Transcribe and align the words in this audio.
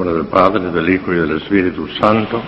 nombre 0.00 0.12
del 0.14 0.26
Padre, 0.26 0.70
del 0.70 0.88
Hijo 0.88 1.12
y 1.12 1.16
del 1.16 1.36
Espíritu 1.36 1.86
Santo. 1.98 2.40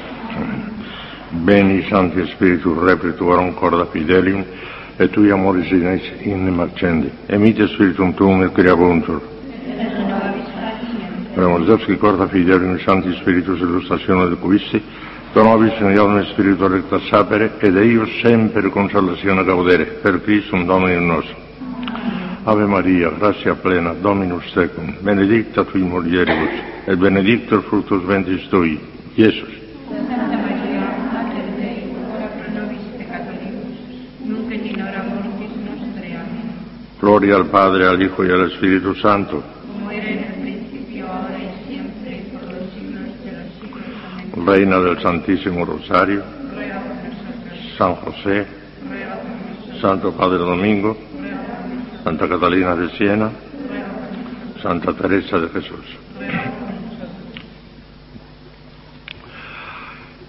Beni 1.30 1.82
Santi 1.88 2.26
Spiritus 2.28 2.78
Replituorum 2.78 3.52
corda 3.54 3.84
fidelium, 3.86 4.44
et 4.96 5.10
tui 5.10 5.30
amoris 5.30 5.70
in 5.70 6.54
marcendi. 6.54 7.10
Emite 7.26 7.66
Spiritum 7.68 8.14
tuum 8.14 8.42
et 8.42 8.52
creabuntur. 8.52 9.20
Premus 11.34 11.66
Deus 11.66 11.84
qui 11.84 11.96
corda 11.98 12.26
fidelium 12.26 12.78
Santi 12.78 13.12
Spiritus 13.20 13.60
illustratione 13.60 14.28
de 14.28 14.36
cuissi, 14.36 14.82
Donovis 15.32 15.78
in 15.80 15.90
iodum 15.90 16.24
Spiritu 16.24 16.66
recta 16.66 17.00
sapere, 17.00 17.52
ed 17.58 17.76
eius 17.76 18.20
sempre 18.20 18.68
consolatione 18.70 19.44
gaudere, 19.44 19.84
per 19.84 20.22
Christum 20.22 20.64
Dominum 20.64 21.06
nostrum. 21.06 21.51
Ave 22.44 22.66
Maria, 22.66 23.10
gratia 23.10 23.54
plena, 23.54 23.94
Dominus 23.94 24.52
tecum, 24.52 24.96
benedicta 25.00 25.62
tui 25.64 25.82
mulieribus, 25.82 26.50
et 26.88 26.96
benedictus 26.98 27.64
fructus 27.66 28.02
ventris 28.04 28.48
tui, 28.48 28.80
Iesus. 29.14 29.48
Santa 29.88 30.16
Maria, 30.26 30.90
Mater 31.12 31.54
Dei, 31.54 31.94
ora 31.94 32.26
pro 32.34 32.50
nobis 32.50 32.82
peccatoribus, 32.98 33.78
nunc 34.26 34.50
et 34.50 34.66
in 34.66 34.82
hora 34.82 35.04
mortis 35.06 35.54
nostre. 35.62 36.16
Amen. 36.16 36.50
Gloria 36.98 37.36
al 37.36 37.46
Padre, 37.46 37.86
al 37.86 38.02
Hijo 38.02 38.24
y 38.24 38.30
al 38.32 38.50
Espíritu 38.50 38.92
Santo. 38.96 39.40
Como 39.70 39.88
era 39.92 40.08
en 40.08 40.18
el 40.18 40.34
principio, 40.42 41.06
ahora 41.06 41.38
y 41.38 41.68
siempre, 41.68 42.24
por 42.32 42.42
los 42.42 42.72
siglos 42.74 43.22
de 43.22 43.32
los 43.38 43.52
siglos. 43.60 43.86
Amén. 44.34 44.46
Reina 44.46 44.80
del 44.80 45.00
Santísimo 45.00 45.64
Rosario, 45.64 46.24
Ruega 46.52 46.80
por 46.80 46.96
nosotros, 47.06 47.76
San 47.78 47.94
José, 47.94 48.46
ruega 48.90 49.14
por 49.14 49.30
nosotros, 49.30 49.80
Santo 49.80 50.12
Padre 50.12 50.38
Domingo, 50.38 50.96
Santa 52.04 52.28
Catalina 52.28 52.74
de 52.74 52.90
Siena, 52.96 53.30
Santa 54.60 54.92
Teresa 54.92 55.38
de 55.38 55.48
Jesús. 55.48 55.84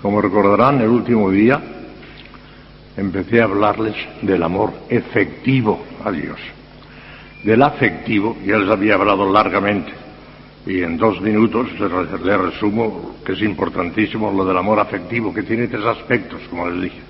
Como 0.01 0.21
recordarán, 0.21 0.81
el 0.81 0.89
último 0.89 1.31
día 1.31 1.59
empecé 2.95 3.41
a 3.41 3.45
hablarles 3.45 3.95
del 4.21 4.43
amor 4.43 4.73
efectivo 4.89 5.83
a 6.03 6.11
Dios. 6.11 6.39
Del 7.43 7.63
afectivo 7.63 8.37
ya 8.45 8.57
les 8.57 8.69
había 8.69 8.95
hablado 8.95 9.31
largamente 9.31 9.91
y 10.65 10.81
en 10.81 10.97
dos 10.97 11.19
minutos 11.21 11.67
les 11.79 12.37
resumo 12.37 13.15
que 13.25 13.33
es 13.33 13.41
importantísimo 13.41 14.31
lo 14.31 14.45
del 14.45 14.57
amor 14.57 14.79
afectivo, 14.79 15.33
que 15.33 15.43
tiene 15.43 15.67
tres 15.67 15.85
aspectos, 15.85 16.41
como 16.49 16.69
les 16.69 16.83
dije. 16.83 17.01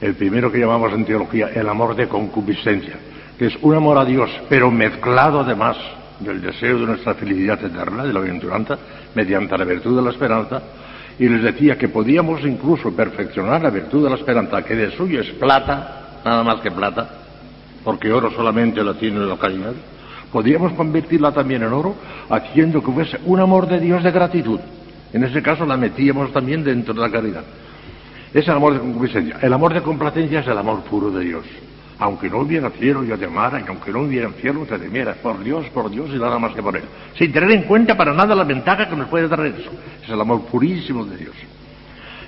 El 0.00 0.14
primero 0.14 0.50
que 0.52 0.58
llamamos 0.58 0.92
en 0.92 1.04
teología 1.04 1.50
el 1.52 1.68
amor 1.68 1.96
de 1.96 2.08
concupiscencia, 2.08 2.96
que 3.38 3.46
es 3.46 3.56
un 3.62 3.74
amor 3.74 3.98
a 3.98 4.04
Dios, 4.04 4.30
pero 4.48 4.70
mezclado 4.70 5.40
además 5.40 5.76
del 6.18 6.40
deseo 6.40 6.80
de 6.80 6.86
nuestra 6.86 7.14
felicidad 7.14 7.64
eterna, 7.64 8.04
de 8.04 8.12
la 8.12 8.20
bienaventuranza, 8.20 8.76
mediante 9.14 9.56
la 9.56 9.64
virtud 9.64 9.96
de 9.96 10.02
la 10.02 10.10
esperanza, 10.10 10.60
y 11.18 11.28
les 11.28 11.42
decía 11.42 11.78
que 11.78 11.88
podíamos 11.88 12.42
incluso 12.44 12.92
perfeccionar 12.92 13.62
la 13.62 13.70
virtud 13.70 14.04
de 14.04 14.10
la 14.10 14.16
esperanza, 14.16 14.62
que 14.62 14.74
de 14.74 14.90
suyo 14.96 15.20
es 15.20 15.30
plata, 15.30 16.20
nada 16.24 16.42
más 16.42 16.60
que 16.60 16.70
plata, 16.70 17.08
porque 17.84 18.12
oro 18.12 18.30
solamente 18.32 18.82
la 18.82 18.94
tiene 18.94 19.20
la 19.20 19.36
caridad. 19.36 19.72
Podríamos 20.32 20.72
convertirla 20.72 21.32
también 21.32 21.62
en 21.62 21.72
oro 21.72 21.94
haciendo 22.28 22.82
que 22.82 22.92
fuese 22.92 23.18
un 23.24 23.40
amor 23.40 23.68
de 23.68 23.80
Dios 23.80 24.02
de 24.02 24.10
gratitud. 24.10 24.60
En 25.12 25.24
ese 25.24 25.42
caso 25.42 25.64
la 25.64 25.76
metíamos 25.76 26.32
también 26.32 26.62
dentro 26.62 26.92
de 26.92 27.00
la 27.00 27.10
caridad. 27.10 27.44
Es 28.34 28.46
el 28.46 28.54
amor 28.54 28.74
de 28.74 28.80
concupiscencia. 28.80 29.38
El 29.40 29.52
amor 29.52 29.72
de 29.72 29.80
complacencia 29.80 30.40
es 30.40 30.46
el 30.46 30.58
amor 30.58 30.82
puro 30.82 31.10
de 31.10 31.24
Dios. 31.24 31.44
Aunque 32.00 32.30
no 32.30 32.38
hubiera 32.38 32.70
cielo, 32.70 33.02
yo 33.02 33.18
te 33.18 33.24
amara, 33.24 33.60
y 33.60 33.68
aunque 33.68 33.90
no 33.90 34.02
hubiera 34.02 34.30
cielo, 34.30 34.64
te 34.66 34.78
temiera. 34.78 35.14
Por 35.14 35.42
Dios, 35.42 35.66
por 35.70 35.90
Dios 35.90 36.08
y 36.14 36.18
nada 36.18 36.38
más 36.38 36.54
que 36.54 36.62
por 36.62 36.76
Él. 36.76 36.84
Sin 37.16 37.32
tener 37.32 37.50
en 37.50 37.62
cuenta 37.62 37.96
para 37.96 38.12
nada 38.12 38.36
la 38.36 38.44
ventaja 38.44 38.88
que 38.88 38.94
nos 38.94 39.08
puede 39.08 39.26
dar 39.26 39.44
eso. 39.46 39.70
Es 40.02 40.08
el 40.08 40.20
amor 40.20 40.42
purísimo 40.42 41.04
de 41.04 41.16
Dios. 41.16 41.34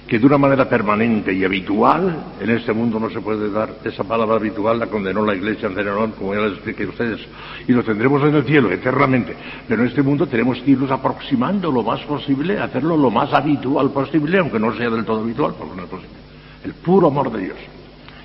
Que 0.08 0.18
de 0.18 0.26
una 0.26 0.38
manera 0.38 0.68
permanente 0.68 1.32
y 1.32 1.44
habitual, 1.44 2.16
en 2.40 2.50
este 2.50 2.72
mundo 2.72 2.98
no 2.98 3.10
se 3.10 3.20
puede 3.20 3.48
dar. 3.48 3.70
Esa 3.84 4.02
palabra 4.02 4.36
habitual 4.36 4.80
la 4.80 4.88
condenó 4.88 5.24
la 5.24 5.36
Iglesia 5.36 5.68
en 5.68 5.76
Zenón, 5.76 6.10
como 6.18 6.34
ya 6.34 6.40
les 6.40 6.54
expliqué 6.54 6.82
a 6.82 6.88
ustedes. 6.88 7.20
Y 7.68 7.72
lo 7.72 7.84
tendremos 7.84 8.20
en 8.24 8.34
el 8.34 8.42
cielo, 8.42 8.72
eternamente. 8.72 9.36
Pero 9.68 9.82
en 9.82 9.88
este 9.88 10.02
mundo 10.02 10.26
tenemos 10.26 10.58
que 10.62 10.72
irnos 10.72 10.90
aproximando 10.90 11.70
lo 11.70 11.84
más 11.84 12.00
posible, 12.00 12.58
hacerlo 12.58 12.96
lo 12.96 13.12
más 13.12 13.32
habitual 13.32 13.92
posible, 13.92 14.38
aunque 14.38 14.58
no 14.58 14.74
sea 14.76 14.90
del 14.90 15.04
todo 15.04 15.20
habitual, 15.20 15.54
porque 15.56 15.76
no 15.76 15.84
es 15.84 15.88
posible. 15.88 16.16
El 16.64 16.74
puro 16.74 17.06
amor 17.06 17.30
de 17.30 17.44
Dios. 17.44 17.58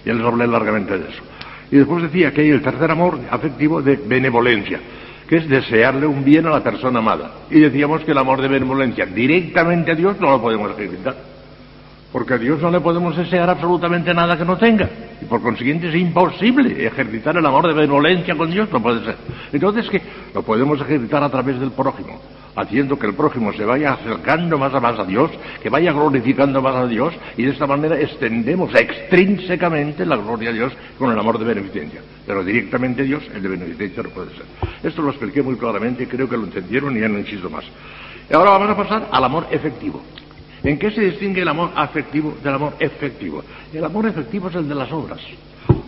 Ya 0.03 0.13
les 0.13 0.23
hablé 0.23 0.47
largamente 0.47 0.97
de 0.97 1.07
eso. 1.07 1.21
Y 1.71 1.77
después 1.77 2.03
decía 2.03 2.31
que 2.31 2.41
hay 2.41 2.49
el 2.49 2.61
tercer 2.61 2.91
amor 2.91 3.19
afectivo 3.29 3.81
de 3.81 3.95
benevolencia, 3.95 4.79
que 5.27 5.37
es 5.37 5.49
desearle 5.49 6.05
un 6.05 6.23
bien 6.23 6.45
a 6.45 6.51
la 6.51 6.63
persona 6.63 6.99
amada. 6.99 7.31
Y 7.49 7.59
decíamos 7.59 8.03
que 8.03 8.11
el 8.11 8.17
amor 8.17 8.41
de 8.41 8.47
benevolencia 8.47 9.05
directamente 9.05 9.91
a 9.91 9.95
Dios 9.95 10.19
no 10.19 10.31
lo 10.31 10.41
podemos 10.41 10.71
ejercitar. 10.71 11.34
Porque 12.15 12.35
a 12.35 12.37
Dios 12.37 12.61
no 12.61 12.71
le 12.71 12.79
podemos 12.79 13.17
desear 13.17 13.49
absolutamente 13.49 14.13
nada 14.13 14.37
que 14.37 14.45
no 14.45 14.57
tenga. 14.57 14.89
Y 15.21 15.25
por 15.25 15.41
consiguiente 15.41 15.89
es 15.89 15.95
imposible 15.95 16.87
ejercitar 16.87 17.35
el 17.35 17.45
amor 17.45 17.67
de 17.67 17.73
benevolencia 17.73 18.37
con 18.37 18.49
Dios, 18.49 18.69
no 18.71 18.81
puede 18.81 19.03
ser. 19.03 19.17
Entonces, 19.51 19.89
¿qué? 19.89 20.01
Lo 20.33 20.41
podemos 20.41 20.79
ejercitar 20.79 21.21
a 21.21 21.29
través 21.29 21.59
del 21.59 21.71
prójimo, 21.71 22.21
haciendo 22.55 22.97
que 22.97 23.07
el 23.07 23.15
prójimo 23.15 23.51
se 23.51 23.65
vaya 23.65 23.91
acercando 23.91 24.57
más 24.57 24.73
a 24.73 24.79
más 24.79 24.97
a 24.97 25.03
Dios, 25.03 25.29
que 25.61 25.69
vaya 25.69 25.91
glorificando 25.91 26.61
más 26.61 26.75
a 26.75 26.87
Dios, 26.87 27.13
y 27.35 27.43
de 27.43 27.51
esta 27.51 27.67
manera 27.67 27.99
extendemos 27.99 28.73
extrínsecamente 28.73 30.05
la 30.05 30.15
gloria 30.15 30.51
a 30.51 30.53
Dios 30.53 30.71
con 30.97 31.11
el 31.11 31.19
amor 31.19 31.37
de 31.37 31.43
beneficencia. 31.43 31.99
Pero 32.25 32.45
directamente 32.45 33.03
Dios, 33.03 33.23
el 33.35 33.41
de 33.41 33.49
beneficencia 33.49 34.03
no 34.03 34.09
puede 34.11 34.29
ser. 34.29 34.45
Esto 34.83 35.01
lo 35.01 35.09
expliqué 35.09 35.41
muy 35.41 35.57
claramente 35.57 36.07
creo 36.07 36.29
que 36.29 36.37
lo 36.37 36.45
entendieron 36.45 36.95
y 36.95 37.01
ya 37.01 37.09
no 37.09 37.19
insisto 37.19 37.49
más. 37.49 37.65
Y 38.29 38.33
ahora 38.33 38.51
vamos 38.51 38.69
a 38.69 38.77
pasar 38.77 39.09
al 39.11 39.23
amor 39.25 39.47
efectivo. 39.51 40.01
¿En 40.65 40.79
qué 40.79 40.89
se 40.89 41.01
distingue 41.01 41.41
el 41.41 41.47
amor 41.47 41.69
afectivo 41.75 42.35
del 42.43 42.55
amor 42.55 42.73
efectivo? 42.79 43.43
El 43.71 43.85
amor 43.85 44.07
efectivo 44.07 44.49
es 44.49 44.55
el 44.55 44.67
de 44.67 44.73
las 44.73 44.91
obras. 44.91 45.19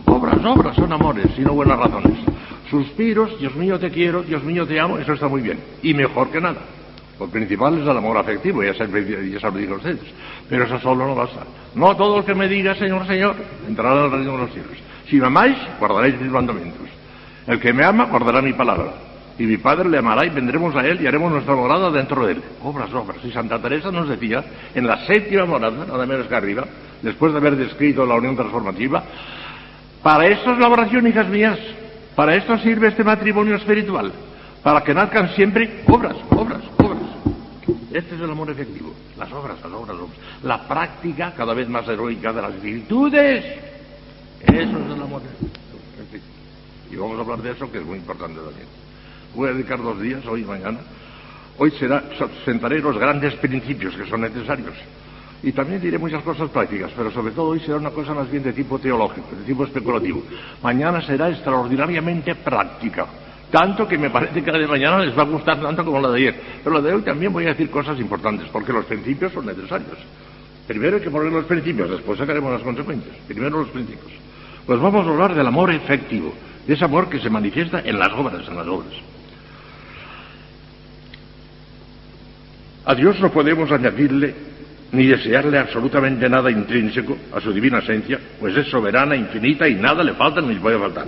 Obras, 0.05 0.37
obras 0.45 0.75
son 0.75 0.93
amores 0.93 1.25
y 1.35 1.41
no 1.41 1.53
buenas 1.53 1.79
razones. 1.79 2.19
Suspiros, 2.69 3.39
Dios 3.39 3.55
mío 3.55 3.79
te 3.79 3.89
quiero, 3.89 4.21
Dios 4.21 4.43
mío 4.43 4.67
te 4.67 4.79
amo, 4.79 4.99
eso 4.99 5.13
está 5.13 5.27
muy 5.27 5.41
bien. 5.41 5.59
Y 5.81 5.95
mejor 5.95 6.29
que 6.29 6.39
nada. 6.39 6.61
Lo 7.19 7.27
principal 7.27 7.81
es 7.81 7.87
el 7.87 7.97
amor 7.97 8.17
afectivo, 8.17 8.63
ya 8.63 8.75
se, 8.75 8.85
ya 8.85 9.49
lo 9.49 9.75
ustedes. 9.77 10.13
Pero 10.47 10.65
eso 10.65 10.79
solo 10.79 11.07
no 11.07 11.15
basta. 11.15 11.39
No 11.73 11.97
todo 11.97 12.19
el 12.19 12.25
que 12.25 12.35
me 12.35 12.47
diga 12.47 12.75
Señor, 12.75 13.07
Señor, 13.07 13.35
entrará 13.67 14.03
al 14.03 14.11
reino 14.11 14.33
de 14.33 14.37
los 14.37 14.51
cielos. 14.51 14.77
Si 15.09 15.15
me 15.15 15.25
amáis, 15.25 15.57
guardaréis 15.79 16.21
mis 16.21 16.29
mandamientos. 16.29 16.87
El 17.47 17.59
que 17.59 17.73
me 17.73 17.83
ama, 17.83 18.05
guardará 18.05 18.43
mi 18.43 18.53
palabra. 18.53 18.93
Y 19.39 19.43
mi 19.43 19.57
Padre 19.57 19.89
le 19.89 19.99
amará 19.99 20.25
y 20.25 20.29
vendremos 20.29 20.75
a 20.75 20.85
él 20.85 20.99
y 21.01 21.07
haremos 21.07 21.31
nuestra 21.31 21.55
morada 21.55 21.91
dentro 21.91 22.25
de 22.25 22.33
él. 22.33 22.43
Obras, 22.63 22.91
obras. 22.93 23.17
Y 23.23 23.31
Santa 23.31 23.59
Teresa 23.59 23.91
nos 23.91 24.09
decía, 24.09 24.43
en 24.73 24.87
la 24.87 25.05
séptima 25.05 25.45
morada, 25.45 25.85
nada 25.85 26.05
menos 26.05 26.27
que 26.27 26.35
arriba, 26.35 26.65
después 27.01 27.31
de 27.33 27.37
haber 27.37 27.55
descrito 27.55 28.05
la 28.05 28.15
unión 28.15 28.35
transformativa, 28.35 29.03
para 30.01 30.27
esto 30.27 30.53
es 30.53 30.59
la 30.59 30.69
oración, 30.69 31.05
hijas 31.07 31.27
mías. 31.27 31.59
Para 32.15 32.35
esto 32.35 32.57
sirve 32.59 32.87
este 32.87 33.03
matrimonio 33.03 33.55
espiritual. 33.55 34.11
Para 34.63 34.81
que 34.83 34.93
nazcan 34.93 35.29
siempre 35.35 35.83
obras, 35.87 36.15
obras, 36.31 36.61
obras. 36.77 37.01
Este 37.93 38.15
es 38.15 38.21
el 38.21 38.31
amor 38.31 38.49
efectivo. 38.49 38.93
Las 39.17 39.31
obras, 39.31 39.57
las 39.61 39.71
obras, 39.71 39.95
las 39.95 40.03
obras. 40.03 40.17
La 40.43 40.67
práctica 40.67 41.33
cada 41.35 41.53
vez 41.53 41.69
más 41.69 41.87
heroica 41.87 42.33
de 42.33 42.41
las 42.41 42.61
virtudes. 42.61 43.45
Eso 44.41 44.53
es 44.53 44.95
el 44.95 45.01
amor 45.01 45.21
efectivo. 45.95 46.23
Y 46.91 46.95
vamos 46.95 47.17
a 47.17 47.21
hablar 47.21 47.41
de 47.41 47.51
eso, 47.51 47.71
que 47.71 47.77
es 47.79 47.85
muy 47.85 47.97
importante 47.97 48.39
también. 48.39 48.76
Voy 49.35 49.49
a 49.49 49.53
dedicar 49.53 49.81
dos 49.81 50.01
días, 50.01 50.25
hoy 50.25 50.41
y 50.41 50.45
mañana. 50.45 50.79
Hoy 51.57 51.71
será, 51.71 52.03
sentaré 52.45 52.79
los 52.79 52.97
grandes 52.97 53.33
principios 53.35 53.95
que 53.95 54.05
son 54.05 54.21
necesarios. 54.21 54.73
Y 55.43 55.51
también 55.51 55.79
diré 55.79 55.97
muchas 55.97 56.23
cosas 56.23 56.49
prácticas, 56.49 56.91
pero 56.95 57.11
sobre 57.11 57.31
todo 57.31 57.49
hoy 57.49 57.59
será 57.59 57.77
una 57.77 57.91
cosa 57.91 58.13
más 58.13 58.29
bien 58.29 58.43
de 58.43 58.53
tipo 58.53 58.79
teológico, 58.79 59.27
de 59.37 59.43
tipo 59.43 59.63
especulativo. 59.63 60.23
Mañana 60.63 61.01
será 61.01 61.29
extraordinariamente 61.29 62.35
práctica. 62.35 63.05
Tanto 63.51 63.87
que 63.87 63.97
me 63.97 64.09
parece 64.09 64.43
que 64.43 64.51
la 64.51 64.57
de 64.57 64.67
mañana 64.67 64.99
les 64.99 65.17
va 65.17 65.21
a 65.21 65.25
gustar 65.25 65.61
tanto 65.61 65.85
como 65.85 66.01
la 66.01 66.09
de 66.09 66.17
ayer. 66.17 66.41
Pero 66.63 66.75
la 66.75 66.81
de 66.81 66.93
hoy 66.93 67.01
también 67.01 67.31
voy 67.31 67.45
a 67.45 67.49
decir 67.49 67.69
cosas 67.69 67.99
importantes, 67.99 68.47
porque 68.51 68.73
los 68.73 68.85
principios 68.85 69.31
son 69.31 69.45
necesarios. 69.45 69.97
Primero 70.67 70.97
hay 70.97 71.03
que 71.03 71.09
poner 71.09 71.31
los 71.31 71.45
principios, 71.45 71.89
después 71.89 72.19
sacaremos 72.19 72.51
las 72.51 72.61
consecuencias. 72.61 73.15
Primero 73.27 73.59
los 73.59 73.69
principios. 73.69 74.11
Pues 74.65 74.79
vamos 74.81 75.07
a 75.07 75.09
hablar 75.09 75.33
del 75.33 75.47
amor 75.47 75.71
efectivo, 75.71 76.33
de 76.65 76.73
ese 76.73 76.83
amor 76.83 77.07
que 77.09 77.19
se 77.19 77.29
manifiesta 77.29 77.79
en 77.79 77.97
las 77.97 78.11
obras, 78.11 78.45
en 78.47 78.57
las 78.57 78.67
obras. 78.67 78.93
A 82.87 82.95
Dios 82.95 83.19
no 83.19 83.29
podemos 83.29 83.69
añadirle 83.69 84.33
ni 84.93 85.07
desearle 85.07 85.59
absolutamente 85.59 86.29
nada 86.29 86.49
intrínseco 86.49 87.17
a 87.35 87.41
su 87.41 87.51
divina 87.51 87.79
esencia, 87.79 88.17
pues 88.39 88.55
es 88.55 88.67
soberana, 88.67 89.13
infinita 89.13 89.67
y 89.67 89.75
nada 89.75 90.01
le 90.05 90.13
falta 90.13 90.39
ni 90.39 90.53
le 90.53 90.61
puede 90.61 90.79
faltar. 90.79 91.03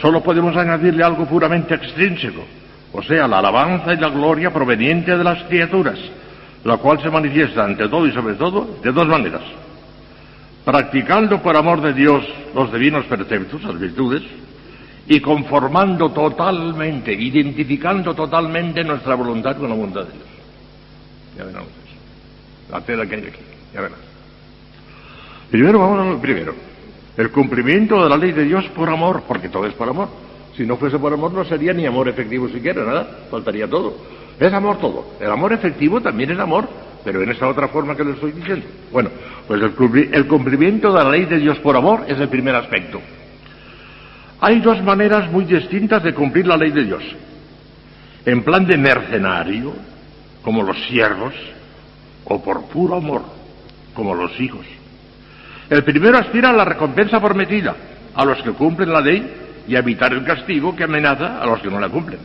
Solo 0.00 0.22
podemos 0.22 0.56
añadirle 0.56 1.04
algo 1.04 1.26
puramente 1.26 1.74
extrínseco, 1.74 2.46
o 2.94 3.02
sea, 3.02 3.28
la 3.28 3.40
alabanza 3.40 3.92
y 3.92 3.98
la 3.98 4.08
gloria 4.08 4.50
proveniente 4.54 5.18
de 5.18 5.22
las 5.22 5.42
criaturas, 5.44 5.98
la 6.64 6.78
cual 6.78 6.98
se 7.02 7.10
manifiesta 7.10 7.62
ante 7.62 7.86
todo 7.86 8.06
y 8.06 8.12
sobre 8.12 8.36
todo 8.36 8.78
de 8.82 8.90
dos 8.90 9.06
maneras. 9.06 9.42
Practicando 10.64 11.42
por 11.42 11.58
amor 11.58 11.82
de 11.82 11.92
Dios 11.92 12.24
los 12.54 12.72
divinos 12.72 13.04
preceptos, 13.04 13.62
las 13.64 13.78
virtudes, 13.78 14.22
y 15.06 15.20
conformando 15.20 16.08
totalmente, 16.10 17.12
identificando 17.12 18.14
totalmente 18.14 18.82
nuestra 18.82 19.14
voluntad 19.14 19.58
con 19.58 19.68
la 19.68 19.74
voluntad 19.74 20.04
de 20.04 20.12
Dios. 20.12 20.29
Ya 21.36 21.44
verán 21.44 21.62
ustedes. 21.62 22.70
La 22.70 22.80
tela 22.80 23.06
que 23.06 23.14
hay 23.16 23.26
aquí. 23.26 23.40
Ya. 23.74 23.88
Primero 25.50 25.78
vamos 25.78 26.16
a 26.16 26.20
primero. 26.20 26.54
El 27.16 27.30
cumplimiento 27.30 28.02
de 28.02 28.08
la 28.08 28.16
ley 28.16 28.32
de 28.32 28.44
Dios 28.44 28.64
por 28.68 28.88
amor, 28.88 29.24
porque 29.26 29.48
todo 29.48 29.66
es 29.66 29.74
por 29.74 29.88
amor. 29.88 30.08
Si 30.56 30.64
no 30.64 30.76
fuese 30.76 30.98
por 30.98 31.12
amor 31.12 31.32
no 31.32 31.44
sería 31.44 31.72
ni 31.72 31.86
amor 31.86 32.08
efectivo 32.08 32.48
siquiera, 32.48 32.84
nada, 32.84 33.08
faltaría 33.30 33.68
todo. 33.68 33.96
Es 34.38 34.52
amor 34.52 34.78
todo. 34.78 35.14
El 35.20 35.30
amor 35.30 35.52
efectivo 35.52 36.00
también 36.00 36.30
es 36.30 36.38
amor, 36.38 36.68
pero 37.04 37.22
en 37.22 37.30
esa 37.30 37.48
otra 37.48 37.68
forma 37.68 37.96
que 37.96 38.04
le 38.04 38.12
estoy 38.12 38.32
diciendo. 38.32 38.66
Bueno, 38.92 39.10
pues 39.46 39.60
el, 39.62 40.26
cumplimiento 40.26 40.92
de 40.92 41.04
la 41.04 41.10
ley 41.10 41.24
de 41.26 41.38
Dios 41.38 41.58
por 41.58 41.76
amor 41.76 42.04
es 42.08 42.18
el 42.18 42.28
primer 42.28 42.54
aspecto. 42.54 43.00
Hay 44.40 44.60
dos 44.60 44.82
maneras 44.82 45.30
muy 45.30 45.44
distintas 45.44 46.02
de 46.02 46.14
cumplir 46.14 46.46
la 46.46 46.56
ley 46.56 46.70
de 46.70 46.84
Dios. 46.84 47.02
En 48.24 48.42
plan 48.42 48.66
de 48.66 48.76
mercenario, 48.78 49.74
como 50.42 50.62
los 50.62 50.76
siervos, 50.86 51.34
o 52.24 52.42
por 52.42 52.64
puro 52.66 52.96
amor, 52.96 53.22
como 53.94 54.14
los 54.14 54.38
hijos. 54.40 54.66
El 55.68 55.84
primero 55.84 56.18
aspira 56.18 56.50
a 56.50 56.52
la 56.52 56.64
recompensa 56.64 57.20
prometida 57.20 57.76
a 58.14 58.24
los 58.24 58.42
que 58.42 58.50
cumplen 58.52 58.92
la 58.92 59.00
ley 59.00 59.24
y 59.68 59.76
a 59.76 59.80
evitar 59.80 60.12
el 60.12 60.24
castigo 60.24 60.74
que 60.74 60.84
amenaza 60.84 61.40
a 61.40 61.46
los 61.46 61.60
que 61.60 61.70
no 61.70 61.78
la 61.78 61.88
cumplen. 61.88 62.18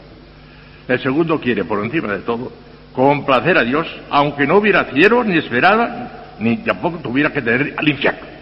El 0.87 0.99
segundo 0.99 1.39
quiere, 1.39 1.63
por 1.63 1.83
encima 1.83 2.13
de 2.13 2.19
todo, 2.19 2.51
complacer 2.93 3.57
a 3.57 3.63
Dios, 3.63 3.87
aunque 4.09 4.47
no 4.47 4.57
hubiera 4.57 4.85
cielo 4.85 5.23
ni 5.23 5.37
esperada, 5.37 6.35
ni 6.39 6.57
tampoco 6.57 6.97
tuviera 6.99 7.31
que 7.31 7.41
tener 7.41 7.73
al 7.77 7.87
infierno. 7.87 8.35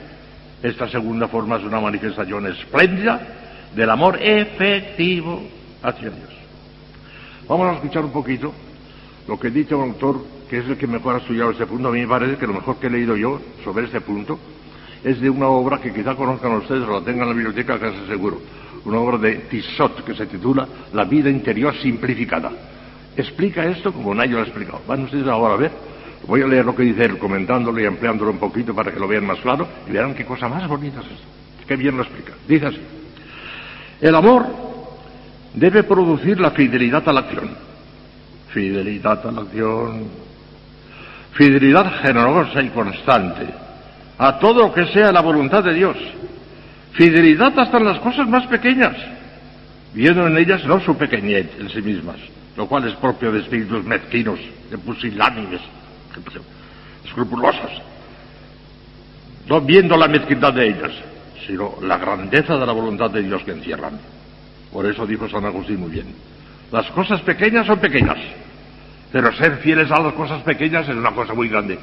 Esta 0.61 0.87
segunda 0.87 1.27
forma 1.27 1.57
es 1.57 1.63
una 1.63 1.79
manifestación 1.79 2.47
espléndida 2.47 3.19
del 3.75 3.89
amor 3.89 4.17
efectivo 4.21 5.43
hacia 5.81 6.09
Dios. 6.09 6.29
Vamos 7.47 7.67
a 7.67 7.73
escuchar 7.73 8.05
un 8.05 8.11
poquito 8.11 8.53
lo 9.27 9.39
que 9.39 9.49
dice 9.49 9.75
un 9.75 9.89
autor 9.89 10.23
que 10.49 10.59
es 10.59 10.65
el 10.65 10.77
que 10.77 10.87
mejor 10.87 11.15
ha 11.15 11.17
estudiado 11.19 11.51
este 11.51 11.65
punto. 11.65 11.87
A 11.87 11.91
mí 11.91 12.01
me 12.01 12.07
parece 12.07 12.37
que 12.37 12.45
lo 12.45 12.53
mejor 12.53 12.77
que 12.77 12.87
he 12.87 12.89
leído 12.89 13.15
yo 13.15 13.39
sobre 13.63 13.85
este 13.85 14.01
punto 14.01 14.37
es 15.03 15.19
de 15.19 15.29
una 15.29 15.47
obra 15.47 15.79
que 15.79 15.91
quizá 15.93 16.15
conozcan 16.15 16.53
ustedes 16.53 16.87
o 16.87 16.99
la 16.99 17.05
tengan 17.05 17.23
en 17.23 17.29
la 17.29 17.33
biblioteca, 17.33 17.79
casi 17.79 18.05
seguro. 18.07 18.39
Una 18.85 18.99
obra 18.99 19.17
de 19.17 19.35
Tissot 19.49 20.03
que 20.03 20.13
se 20.13 20.25
titula 20.27 20.67
La 20.93 21.05
vida 21.05 21.29
interior 21.29 21.73
simplificada. 21.75 22.51
Explica 23.15 23.65
esto 23.65 23.93
como 23.93 24.13
nadie 24.13 24.31
lo 24.31 24.39
ha 24.39 24.43
explicado. 24.43 24.81
Van 24.87 25.03
ustedes 25.03 25.27
ahora 25.27 25.53
a 25.53 25.57
ver. 25.57 25.71
Voy 26.27 26.41
a 26.41 26.47
leer 26.47 26.65
lo 26.65 26.75
que 26.75 26.83
dice 26.83 27.03
él, 27.03 27.17
comentándolo 27.17 27.81
y 27.81 27.85
ampliándolo 27.85 28.31
un 28.31 28.37
poquito 28.37 28.73
para 28.73 28.91
que 28.91 28.99
lo 28.99 29.07
vean 29.07 29.25
más 29.25 29.39
claro 29.39 29.67
y 29.87 29.91
verán 29.91 30.13
qué 30.13 30.25
cosa 30.25 30.47
más 30.47 30.67
bonita 30.67 31.01
es 31.01 31.07
esto. 31.07 31.27
Qué 31.67 31.75
bien 31.75 31.97
lo 31.97 32.03
explica. 32.03 32.33
Dice 32.47 32.67
así. 32.67 32.79
El 33.99 34.15
amor 34.15 34.45
debe 35.53 35.83
producir 35.83 36.39
la 36.39 36.51
fidelidad 36.51 37.07
a 37.07 37.13
la 37.13 37.21
acción. 37.21 37.72
Fidelidad 38.53 39.27
a 39.27 39.31
la 39.31 39.41
acción. 39.41 40.07
Fidelidad 41.33 42.01
generosa 42.01 42.61
y 42.61 42.69
constante 42.69 43.47
a 44.17 44.39
todo 44.39 44.67
lo 44.67 44.73
que 44.73 44.85
sea 44.87 45.11
la 45.11 45.21
voluntad 45.21 45.63
de 45.63 45.73
Dios. 45.73 45.97
Fidelidad 46.93 47.57
hasta 47.59 47.77
en 47.77 47.85
las 47.85 47.99
cosas 47.99 48.27
más 48.27 48.45
pequeñas, 48.47 48.95
viendo 49.93 50.27
en 50.27 50.37
ellas 50.37 50.63
no 50.65 50.79
su 50.79 50.95
pequeñez 50.95 51.49
en 51.59 51.69
sí 51.69 51.81
mismas, 51.81 52.17
lo 52.55 52.67
cual 52.67 52.87
es 52.87 52.95
propio 52.95 53.31
de 53.31 53.39
espíritus 53.39 53.83
mezquinos, 53.83 54.39
de 54.69 54.77
pusilánimes, 54.77 55.61
escrupulosos, 57.03 57.81
no 59.47 59.59
viendo 59.61 59.97
la 59.97 60.07
mezquindad 60.07 60.53
de 60.53 60.67
ellas, 60.67 60.91
sino 61.47 61.75
la 61.81 61.97
grandeza 61.97 62.55
de 62.55 62.65
la 62.65 62.71
voluntad 62.71 63.09
de 63.09 63.23
Dios 63.23 63.41
que 63.43 63.51
encierran. 63.51 63.99
Por 64.71 64.85
eso 64.85 65.05
dijo 65.07 65.27
San 65.27 65.45
Agustín 65.45 65.79
muy 65.79 65.89
bien, 65.89 66.13
las 66.71 66.89
cosas 66.91 67.21
pequeñas 67.21 67.65
son 67.65 67.79
pequeñas, 67.79 68.17
pero 69.13 69.31
ser 69.33 69.57
fieles 69.57 69.91
a 69.91 70.01
las 70.01 70.13
cosas 70.13 70.41
pequeñas 70.41 70.89
es 70.89 70.95
una 70.95 71.11
cosa 71.11 71.35
muy 71.35 71.47
grande. 71.47 71.77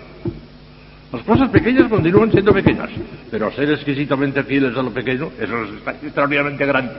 Las 1.12 1.22
cosas 1.22 1.48
pequeñas 1.50 1.88
continúan 1.88 2.32
siendo 2.32 2.52
pequeñas, 2.52 2.90
pero 3.30 3.52
ser 3.52 3.70
exquisitamente 3.70 4.42
fieles 4.42 4.76
a 4.76 4.82
lo 4.82 4.90
pequeño, 4.90 5.30
eso 5.38 5.62
es 5.62 6.02
extraordinariamente 6.02 6.66
grande. 6.66 6.92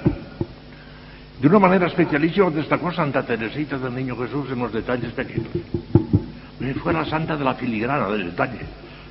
De 1.41 1.47
una 1.49 1.59
manera 1.59 1.87
especialísima 1.87 2.49
destacó 2.49 2.93
Santa 2.93 3.23
Teresita 3.23 3.77
del 3.77 3.93
Niño 3.93 4.15
Jesús 4.15 4.49
en 4.51 4.59
los 4.59 4.71
detalles 4.71 5.11
pequeños. 5.11 5.49
Fue 6.81 6.93
la 6.93 7.03
santa 7.05 7.35
de 7.35 7.43
la 7.43 7.55
filigrana, 7.55 8.07
del 8.07 8.27
detalle. 8.27 8.59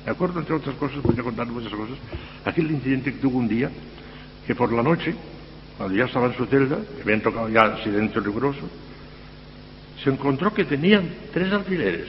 Me 0.03 0.11
acuerdo, 0.11 0.39
entre 0.39 0.55
otras 0.55 0.75
cosas, 0.75 1.03
voy 1.03 1.19
a 1.19 1.21
contar 1.21 1.45
muchas 1.45 1.71
cosas, 1.71 1.97
aquel 2.45 2.71
incidente 2.71 3.13
que 3.13 3.19
tuvo 3.19 3.37
un 3.37 3.47
día, 3.47 3.69
que 4.47 4.55
por 4.55 4.73
la 4.73 4.81
noche, 4.81 5.13
cuando 5.77 5.95
ya 5.95 6.05
estaba 6.05 6.27
en 6.27 6.33
su 6.35 6.47
celda, 6.47 6.77
que 6.95 7.03
habían 7.03 7.21
tocado 7.21 7.47
ya 7.49 7.77
silencio 7.83 8.21
riguroso, 8.21 8.67
se 10.03 10.09
encontró 10.09 10.53
que 10.53 10.65
tenían 10.65 11.09
tres 11.33 11.51
alfileres 11.51 12.07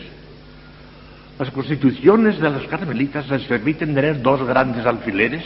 las 1.38 1.50
constituciones 1.50 2.38
de 2.38 2.50
las 2.50 2.62
carmelitas 2.68 3.28
les 3.28 3.42
permiten 3.42 3.94
tener 3.94 4.22
dos 4.22 4.46
grandes 4.46 4.84
alfileres 4.86 5.42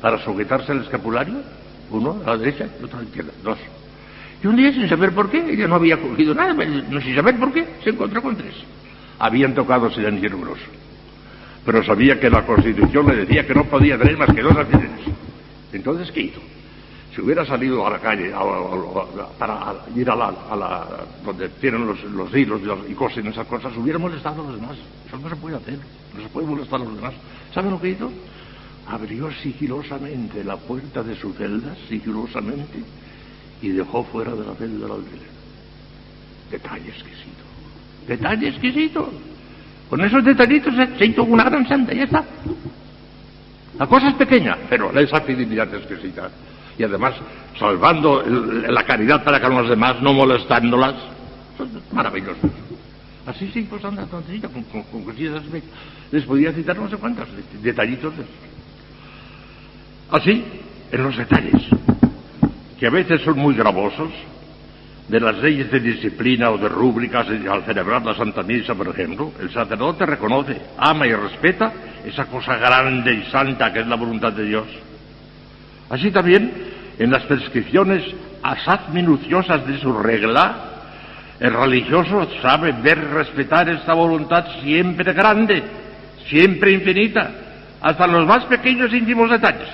para 0.00 0.18
sujetarse 0.24 0.72
al 0.72 0.82
escapulario, 0.82 1.42
uno 1.90 2.22
a 2.24 2.30
la 2.30 2.36
derecha 2.38 2.66
y 2.80 2.84
otro 2.84 2.98
a 2.98 3.02
la 3.02 3.08
izquierda, 3.08 3.32
dos. 3.42 3.58
Y 4.42 4.46
un 4.46 4.56
día, 4.56 4.72
sin 4.72 4.88
saber 4.88 5.12
por 5.12 5.30
qué, 5.30 5.44
ella 5.50 5.66
no 5.66 5.74
había 5.74 5.98
cogido 5.98 6.34
nada, 6.34 6.54
no 6.54 7.00
sin 7.02 7.14
saber 7.14 7.36
por 7.38 7.52
qué, 7.52 7.66
se 7.84 7.90
encontró 7.90 8.22
con 8.22 8.36
tres. 8.36 8.54
Habían 9.18 9.54
tocado 9.54 9.90
silencio. 9.90 10.30
Pero 11.66 11.84
sabía 11.84 12.18
que 12.18 12.30
la 12.30 12.46
Constitución 12.46 13.06
le 13.06 13.16
decía 13.16 13.46
que 13.46 13.54
no 13.54 13.64
podía 13.64 13.98
tener 13.98 14.16
más 14.16 14.32
que 14.34 14.40
dos 14.40 14.56
alfileres. 14.56 15.00
Entonces, 15.72 16.12
¿qué 16.12 16.20
hizo? 16.20 16.40
Si 17.16 17.22
hubiera 17.22 17.46
salido 17.46 17.86
a 17.86 17.88
la 17.88 17.98
calle 17.98 18.30
para 19.38 19.74
ir 19.96 20.10
a 20.10 20.14
la, 20.14 20.86
donde 21.24 21.48
tienen 21.48 21.86
los, 21.86 22.34
hilos 22.34 22.60
y 22.86 22.92
cosen 22.92 23.26
esas 23.28 23.46
cosas, 23.46 23.74
hubiera 23.74 23.98
molestado 23.98 24.42
a 24.42 24.50
los 24.50 24.60
demás. 24.60 24.76
Eso 25.06 25.18
no 25.18 25.30
se 25.30 25.36
puede 25.36 25.56
hacer, 25.56 25.78
no 26.14 26.22
se 26.22 26.28
puede 26.28 26.46
molestar 26.46 26.78
a 26.78 26.84
los 26.84 26.94
demás. 26.94 27.14
¿Sabe 27.54 27.70
lo 27.70 27.80
que 27.80 27.88
hizo? 27.88 28.12
Abrió 28.86 29.32
sigilosamente 29.42 30.44
la 30.44 30.58
puerta 30.58 31.02
de 31.02 31.16
su 31.16 31.32
celda, 31.32 31.74
sigilosamente, 31.88 32.80
y 33.62 33.68
dejó 33.70 34.04
fuera 34.04 34.32
de 34.32 34.44
la 34.44 34.54
celda 34.54 34.84
al 34.84 34.92
alfiler. 34.92 35.30
Detalle 36.50 36.90
exquisito. 36.90 37.44
Detalle 38.06 38.48
exquisito. 38.48 39.10
Con 39.88 40.04
esos 40.04 40.22
detallitos 40.22 40.74
se 40.98 41.06
hizo 41.06 41.24
una 41.24 41.44
gran 41.44 41.66
santa, 41.66 41.94
ya 41.94 42.04
está. 42.04 42.22
La 43.78 43.86
cosa 43.86 44.08
es 44.08 44.14
pequeña, 44.16 44.58
pero 44.68 44.90
esa 44.98 45.22
fidelidad 45.22 45.74
exquisita 45.74 46.30
y 46.78 46.84
además 46.84 47.14
salvando 47.58 48.22
la 48.22 48.84
caridad 48.84 49.24
para 49.24 49.40
con 49.40 49.54
los 49.54 49.68
demás, 49.68 50.00
no 50.02 50.12
molestándolas. 50.12 50.94
Maravilloso. 51.92 52.48
Así 53.26 53.50
sí, 53.52 53.66
pues 53.68 53.84
anda, 53.84 54.06
con, 54.06 54.22
con, 54.22 54.82
con, 54.84 55.16
les 56.12 56.24
podía 56.24 56.52
citar 56.52 56.78
no 56.78 56.88
sé 56.88 56.96
cuántos 56.96 57.26
detallitos 57.60 58.16
de 58.16 58.22
eso. 58.22 58.32
Así, 60.10 60.44
en 60.92 61.02
los 61.02 61.16
detalles, 61.16 61.62
que 62.78 62.86
a 62.86 62.90
veces 62.90 63.22
son 63.22 63.38
muy 63.38 63.54
gravosos, 63.54 64.10
de 65.08 65.20
las 65.20 65.38
leyes 65.38 65.70
de 65.70 65.80
disciplina 65.80 66.50
o 66.50 66.58
de 66.58 66.68
rúbricas 66.68 67.26
al 67.28 67.64
celebrar 67.64 68.04
la 68.04 68.14
Santa 68.14 68.42
Misa, 68.42 68.74
por 68.74 68.88
ejemplo, 68.88 69.32
el 69.40 69.52
sacerdote 69.52 70.04
reconoce, 70.04 70.60
ama 70.78 71.06
y 71.06 71.12
respeta 71.12 71.72
esa 72.04 72.26
cosa 72.26 72.56
grande 72.56 73.14
y 73.14 73.30
santa 73.30 73.72
que 73.72 73.80
es 73.80 73.86
la 73.86 73.96
voluntad 73.96 74.32
de 74.32 74.44
Dios. 74.44 74.66
Así 75.88 76.10
también, 76.10 76.52
en 76.98 77.10
las 77.10 77.22
prescripciones 77.24 78.02
asaz 78.42 78.88
minuciosas 78.90 79.66
de 79.66 79.78
su 79.80 79.92
regla, 79.92 80.54
el 81.38 81.52
religioso 81.52 82.28
sabe 82.40 82.72
ver 82.72 82.98
respetar 82.98 83.68
esta 83.68 83.92
voluntad 83.92 84.46
siempre 84.62 85.12
grande, 85.12 85.62
siempre 86.28 86.72
infinita, 86.72 87.30
hasta 87.80 88.06
los 88.06 88.26
más 88.26 88.44
pequeños 88.44 88.92
íntimos 88.92 89.30
detalles. 89.30 89.68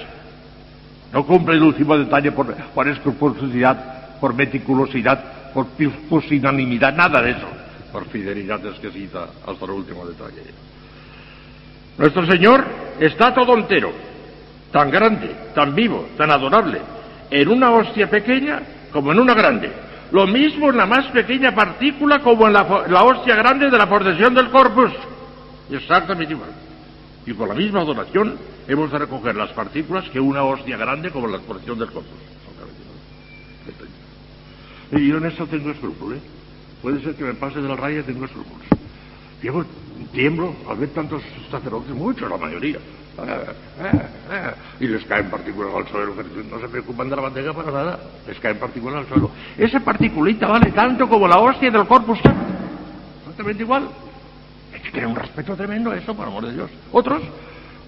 No 1.12 1.24
cumple 1.24 1.56
el 1.56 1.62
último 1.62 1.96
detalle 1.96 2.32
por, 2.32 2.54
por 2.54 2.88
escrupulosidad, 2.88 4.18
por 4.18 4.34
meticulosidad, 4.34 5.52
por 5.52 5.66
pusilanimidad, 6.08 6.94
nada 6.94 7.20
de 7.22 7.32
eso. 7.32 7.48
Por 7.92 8.06
fidelidad 8.06 8.64
exquisita 8.66 9.26
hasta 9.46 9.64
el 9.66 9.70
último 9.70 10.06
detalle. 10.06 10.42
Nuestro 11.98 12.26
Señor 12.26 12.64
está 12.98 13.34
todo 13.34 13.54
entero, 13.56 13.92
tan 14.72 14.90
grande, 14.90 15.30
tan 15.54 15.74
vivo, 15.74 16.08
tan 16.16 16.30
adorable, 16.30 16.80
en 17.32 17.48
una 17.48 17.70
hostia 17.70 18.08
pequeña 18.10 18.60
como 18.92 19.10
en 19.10 19.18
una 19.18 19.34
grande. 19.34 19.72
Lo 20.12 20.26
mismo 20.26 20.68
en 20.68 20.76
la 20.76 20.84
más 20.84 21.06
pequeña 21.06 21.54
partícula 21.54 22.20
como 22.20 22.46
en 22.46 22.52
la, 22.52 22.62
hostia 22.62 23.34
grande 23.34 23.70
de 23.70 23.78
la 23.78 23.88
procesión 23.88 24.34
del 24.34 24.50
corpus. 24.50 24.92
Exactamente 25.70 26.34
igual. 26.34 26.50
Y 27.24 27.32
por 27.32 27.48
la 27.48 27.54
misma 27.54 27.80
adoración 27.80 28.36
hemos 28.68 28.92
de 28.92 28.98
recoger 28.98 29.34
las 29.34 29.50
partículas 29.52 30.08
que 30.10 30.20
una 30.20 30.42
hostia 30.44 30.76
grande 30.76 31.10
como 31.10 31.26
la 31.26 31.38
procesión 31.38 31.78
del 31.78 31.90
corpus. 31.90 32.12
Y 34.92 35.08
yo 35.08 35.16
en 35.16 35.24
eso 35.24 35.46
tengo 35.46 35.70
escrúpulos. 35.70 36.18
¿eh? 36.18 36.22
Puede 36.82 37.02
ser 37.02 37.14
que 37.14 37.24
me 37.24 37.32
pase 37.32 37.62
de 37.62 37.68
la 37.68 37.76
raya, 37.76 38.02
tengo 38.02 38.26
escrúpulos. 38.26 38.66
Yo 39.42 39.64
tiemblo 40.12 40.54
al 40.68 40.76
ver 40.76 40.90
tantos 40.90 41.22
sacerdotes, 41.50 41.94
muchos, 41.94 42.28
la 42.28 42.36
mayoría, 42.36 42.78
y 44.80 44.86
les 44.86 45.04
caen 45.04 45.30
partículas 45.30 45.74
al 45.74 45.88
suelo, 45.88 46.14
no 46.50 46.60
se 46.60 46.68
preocupan 46.68 47.10
de 47.10 47.16
la 47.16 47.22
bandeja 47.22 47.52
para 47.52 47.70
nada, 47.70 47.98
les 48.26 48.38
caen 48.40 48.58
partículas 48.58 49.00
al 49.00 49.08
suelo. 49.08 49.30
Esa 49.58 49.80
particulita 49.80 50.46
vale 50.46 50.72
tanto 50.72 51.08
como 51.08 51.28
la 51.28 51.38
hostia 51.38 51.70
del 51.70 51.86
corpus 51.86 52.18
exactamente 53.32 53.62
igual. 53.62 53.88
tienen 54.90 55.10
un 55.10 55.16
respeto 55.16 55.56
tremendo 55.56 55.90
a 55.90 55.96
eso, 55.96 56.14
por 56.14 56.26
amor 56.26 56.46
de 56.46 56.52
Dios. 56.52 56.70
Otros, 56.92 57.22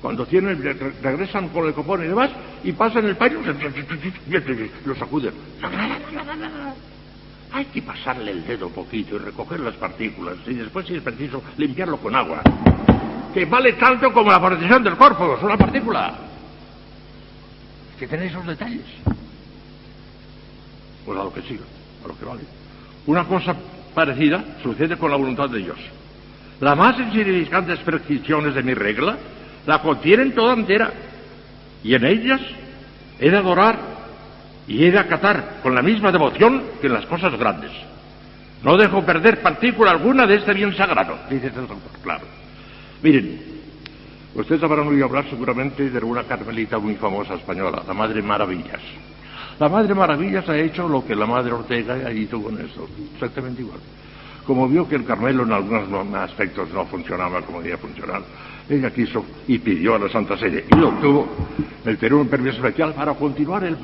cuando 0.01 0.27
tienen, 0.27 0.63
regresan 1.03 1.49
con 1.49 1.67
el 1.67 1.75
copón 1.75 2.05
y 2.05 2.09
demás, 2.09 2.31
y 2.63 2.73
pasan 2.73 3.05
el 3.07 3.17
paño, 3.17 3.41
lo 4.85 4.95
sacuden. 4.95 5.33
Hay 7.53 7.67
que 7.67 7.83
pasarle 7.83 8.33
el 8.33 8.47
dedo 8.47 8.69
poquito 8.69 9.17
y 9.17 9.19
recoger 9.19 9.61
las 9.61 9.75
partículas, 9.75 10.37
y 10.47 10.55
después, 10.55 10.87
si 10.87 10.97
es 10.97 11.03
preciso, 11.03 11.43
limpiarlo 11.57 11.99
con 11.99 12.17
agua. 12.17 12.43
Que 13.35 13.45
vale 13.47 13.73
tanto 13.73 14.13
como 14.13 14.31
la 14.31 14.41
protección 14.41 14.85
del 14.85 14.95
cuerpo, 14.95 15.35
es 15.37 15.43
una 15.43 15.59
partícula. 15.59 16.15
Que 17.99 18.07
tenéis 18.07 18.31
esos 18.31 18.47
detalles. 18.47 18.85
Pues 21.05 21.19
a 21.19 21.25
lo 21.25 21.35
que 21.35 21.43
siga, 21.43 21.65
a 22.05 22.09
lo 22.09 22.17
que 22.17 22.25
vale. 22.25 22.43
Una 23.07 23.25
cosa 23.25 23.57
parecida 23.93 24.43
sucede 24.63 24.97
con 24.97 25.11
la 25.11 25.17
voluntad 25.17 25.51
de 25.51 25.59
Dios. 25.59 25.79
Las 26.61 26.77
más 26.77 26.97
insignificantes 27.01 27.81
prescripciones 27.81 28.55
de 28.55 28.63
mi 28.63 28.73
regla 28.73 29.17
la 29.67 29.83
contienen 29.83 30.33
toda 30.33 30.55
entera. 30.55 30.93
Y 31.83 31.95
en 31.95 32.05
ellas 32.05 32.41
he 33.19 33.31
de 33.31 33.37
adorar 33.37 33.79
y 34.69 34.85
he 34.85 34.93
de 34.93 34.99
acatar 34.99 35.59
con 35.61 35.75
la 35.75 35.83
misma 35.83 36.13
devoción 36.13 36.63
que 36.81 36.87
en 36.87 36.95
las 36.95 37.07
cosas 37.07 37.37
grandes. 37.37 37.73
No 38.63 38.77
dejo 38.77 39.05
perder 39.05 39.43
partícula 39.43 39.91
alguna 39.91 40.25
de 40.25 40.37
este 40.37 40.55
bien 40.55 40.75
sagrado, 40.77 41.19
dice 41.29 41.49
el 41.49 41.55
doctor, 41.55 41.79
claro. 42.03 42.44
Miren, 43.05 43.39
ustedes 44.35 44.63
habrán 44.63 44.89
oído 44.89 45.05
hablar 45.05 45.29
seguramente 45.29 45.91
de 45.91 45.99
una 45.99 46.25
carmelita 46.25 46.79
muy 46.79 46.95
famosa 46.95 47.35
española, 47.35 47.83
la 47.87 47.93
Madre 47.93 48.23
Maravillas. 48.23 48.81
La 49.59 49.69
Madre 49.69 49.95
Maravillas 49.95 50.49
ha 50.49 50.57
hecho 50.57 50.89
lo 50.89 51.05
que 51.05 51.15
la 51.15 51.27
Madre 51.27 51.53
Ortega 51.53 52.11
hizo 52.11 52.43
con 52.43 52.59
esto, 52.59 52.89
exactamente 53.13 53.61
igual. 53.61 53.81
Como 54.47 54.67
vio 54.71 54.89
que 54.89 54.97
el 54.97 55.05
Carmelo 55.05 55.43
en 55.43 55.53
algunos 55.53 56.15
aspectos 56.15 56.71
no 56.71 56.87
funcionaba 56.87 57.43
como 57.43 57.61
debía 57.61 57.77
funcionar, 57.77 58.23
ella 58.69 58.91
quiso 58.91 59.25
y 59.47 59.59
pidió 59.59 59.95
a 59.95 59.99
la 59.99 60.09
Santa 60.09 60.39
Sede 60.39 60.65
y 60.75 60.83
obtuvo 60.83 61.29
el 61.85 61.99
tener 61.99 62.15
un 62.15 62.29
permiso 62.29 62.57
especial 62.57 62.95
para 62.95 63.13
continuar 63.13 63.65
el, 63.65 63.77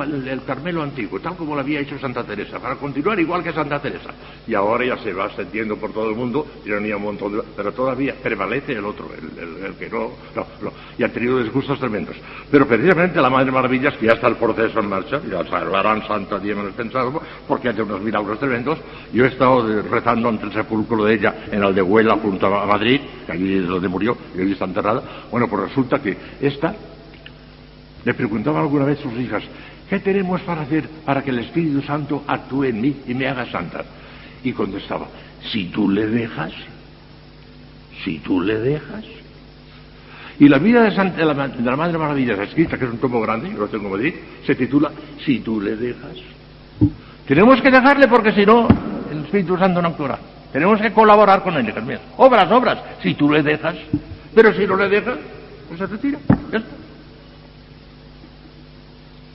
Carmelo 0.47 0.83
antiguo, 0.83 1.21
tal 1.21 1.37
como 1.37 1.55
lo 1.55 1.61
había 1.61 1.81
hecho 1.81 1.99
Santa 1.99 2.25
Teresa, 2.25 2.59
para 2.59 2.77
continuar 2.77 3.21
igual 3.21 3.43
que 3.43 3.53
Santa 3.53 3.81
Teresa. 3.81 4.11
Y 4.47 4.55
ahora 4.55 4.87
ya 4.87 4.97
se 4.99 5.13
va 5.13 5.27
extendiendo 5.27 5.77
por 5.77 5.93
todo 5.93 6.09
el 6.09 6.17
mundo, 6.17 6.47
y 6.65 6.71
un 6.71 7.03
montón 7.03 7.33
de, 7.33 7.43
pero 7.55 7.73
todavía 7.73 8.15
prevalece 8.23 8.73
el 8.73 8.85
otro, 8.85 9.11
el, 9.13 9.75
que 9.75 9.91
no, 9.91 10.13
no, 10.35 10.73
y 10.99 11.05
ha 11.05 11.13
tenido 11.13 11.39
disgustos 11.43 11.79
tremendos. 11.79 12.17
Pero 12.51 12.67
precisamente 12.67 13.21
la 13.21 13.29
Madre 13.29 13.53
Maravillas, 13.53 13.95
que 13.99 14.07
ya 14.07 14.13
está 14.13 14.29
el 14.29 14.37
proceso 14.37 14.81
en 14.81 14.89
marcha, 14.89 15.21
ya 15.31 15.45
salvarán 15.45 16.07
Santa 16.07 16.39
Día 16.39 16.55
menos 16.55 16.73
pensado, 16.73 17.21
porque 17.47 17.69
hace 17.69 17.83
unos 17.83 18.01
milagros 18.01 18.39
tremendos. 18.39 18.79
Yo 19.13 19.27
he 19.27 19.29
estado 19.29 19.83
rezando 19.83 20.31
ante 20.31 20.47
el 20.47 20.53
sepulcro 20.53 21.05
de 21.05 21.15
ella 21.15 21.35
en 21.53 21.63
Aldehuela, 21.63 22.17
junto 22.17 22.47
a 22.47 22.67
Madrid, 22.67 23.01
allí 23.29 23.59
es 23.59 23.67
donde 23.67 23.89
murió, 23.89 24.17
y 24.35 24.41
allí 24.41 24.53
está 24.53 24.70
enterrada. 24.71 25.03
Bueno, 25.31 25.49
pues 25.49 25.69
resulta 25.69 26.01
que 26.01 26.17
esta 26.41 26.75
le 28.05 28.15
preguntaban 28.15 28.63
alguna 28.63 28.87
vez 28.87 28.99
sus 28.99 29.13
hijas, 29.19 29.43
¿qué 29.89 30.01
tenemos 30.01 30.41
para 30.43 30.63
hacer 30.63 30.89
para 31.05 31.23
que 31.23 31.31
el 31.31 31.41
Espíritu 31.41 31.83
Santo 31.83 32.25
actúe 32.27 32.65
en 32.65 32.81
mí 32.81 32.97
y 33.07 33.15
me 33.15 33.29
haga 33.29 33.47
santa? 33.51 33.85
Y 34.43 34.53
contestaba, 34.53 35.07
si 35.53 35.67
tú 35.67 35.91
le 35.91 36.07
dejas, 36.07 36.53
si 38.05 38.19
tú 38.19 38.41
le 38.41 38.59
dejas. 38.59 39.05
Y 40.39 40.49
la 40.49 40.59
vida 40.59 40.83
de, 40.83 40.93
Santa, 40.93 41.19
de, 41.19 41.25
la, 41.27 41.77
Madre 41.77 41.99
Maravilla 41.99 42.43
escrita, 42.43 42.79
que 42.79 42.87
es 42.87 42.91
un 42.91 42.99
tomo 42.99 43.21
grande, 43.21 43.51
lo 43.51 43.69
tengo 43.69 43.87
en 43.87 43.93
Madrid, 43.93 44.15
se 44.47 44.55
titula 44.55 44.91
Si 45.23 45.41
tú 45.41 45.61
le 45.61 45.77
dejas. 45.77 46.17
Tenemos 47.29 47.61
que 47.61 47.71
dejarle 47.71 48.09
porque 48.09 48.33
si 48.33 48.47
no, 48.47 48.67
el 49.11 49.25
Espíritu 49.25 49.59
Santo 49.59 49.83
no 49.83 49.89
actuará. 49.89 50.19
Tenemos 50.51 50.81
que 50.81 50.93
colaborar 50.93 51.43
con 51.43 51.55
él. 51.55 51.73
Obras, 52.17 52.51
obras, 52.51 52.79
si 53.03 53.15
tú 53.15 53.31
le 53.31 53.43
dejas. 53.43 53.77
Pero 54.35 54.55
si 54.55 54.67
no 54.67 54.77
le 54.77 54.89
dejas, 54.89 55.19
pues 55.69 55.79
se 55.79 55.87
retira. 55.87 56.19
Ya. 56.53 56.63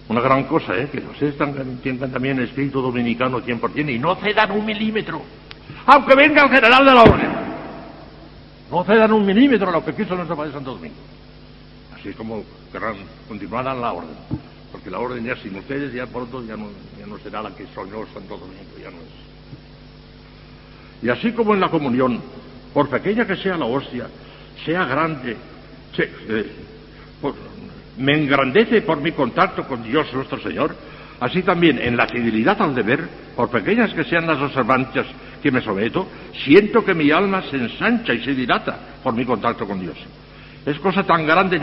Una 0.07 0.21
gran 0.21 0.43
cosa, 0.43 0.77
¿eh? 0.77 0.87
Que 0.91 0.99
ustedes 0.99 1.37
tengan 1.37 2.11
también 2.11 2.37
el 2.37 2.45
espíritu 2.45 2.81
dominicano 2.81 3.41
100% 3.41 3.93
y 3.93 3.99
no 3.99 4.15
cedan 4.15 4.51
un 4.51 4.65
milímetro. 4.65 5.21
Aunque 5.87 6.15
venga 6.15 6.43
el 6.43 6.49
general 6.49 6.85
de 6.85 6.93
la 6.93 7.01
orden. 7.01 7.29
No 8.71 8.83
cedan 8.83 9.11
un 9.13 9.25
milímetro 9.25 9.69
a 9.69 9.71
lo 9.71 9.85
que 9.85 9.93
quiso 9.93 10.15
nuestro 10.15 10.35
Padre 10.35 10.53
Santo 10.53 10.73
Domingo. 10.73 10.95
Así 11.95 12.09
es 12.09 12.15
como 12.15 12.43
querrán 12.71 12.97
continuar 13.27 13.65
la 13.65 13.93
orden. 13.93 14.15
Porque 14.71 14.91
la 14.91 14.99
orden 14.99 15.23
ya 15.23 15.35
sin 15.37 15.55
ustedes 15.55 15.93
ya 15.93 16.05
pronto 16.05 16.43
ya 16.43 16.55
no, 16.55 16.67
ya 16.99 17.05
no 17.07 17.17
será 17.19 17.41
la 17.41 17.55
que 17.55 17.65
soñó 17.73 18.05
Santo 18.13 18.37
Domingo, 18.37 18.77
ya 18.81 18.91
no 18.91 18.97
es. 18.97 19.25
Y 21.01 21.09
así 21.09 21.31
como 21.31 21.53
en 21.53 21.61
la 21.61 21.69
comunión, 21.69 22.21
por 22.73 22.89
pequeña 22.89 23.25
que 23.25 23.37
sea 23.37 23.57
la 23.57 23.65
hostia, 23.65 24.07
sea 24.63 24.85
grande, 24.85 25.35
eh, 25.97 26.45
me 27.97 28.13
engrandece 28.13 28.81
por 28.81 28.99
mi 29.01 29.11
contacto 29.11 29.67
con 29.67 29.83
Dios 29.83 30.11
nuestro 30.13 30.39
Señor, 30.39 30.75
así 31.19 31.41
también 31.43 31.79
en 31.79 31.95
la 31.95 32.07
fidelidad 32.07 32.61
al 32.61 32.75
deber, 32.75 33.07
por 33.35 33.49
pequeñas 33.49 33.93
que 33.93 34.03
sean 34.03 34.27
las 34.27 34.39
observancias 34.39 35.05
que 35.41 35.51
me 35.51 35.61
someto, 35.61 36.07
siento 36.43 36.83
que 36.83 36.93
mi 36.93 37.11
alma 37.11 37.43
se 37.49 37.57
ensancha 37.57 38.13
y 38.13 38.23
se 38.23 38.33
dilata 38.33 38.77
por 39.03 39.13
mi 39.13 39.25
contacto 39.25 39.67
con 39.67 39.79
Dios. 39.79 39.97
Es 40.65 40.79
cosa 40.79 41.03
tan 41.03 41.25
grande 41.25 41.59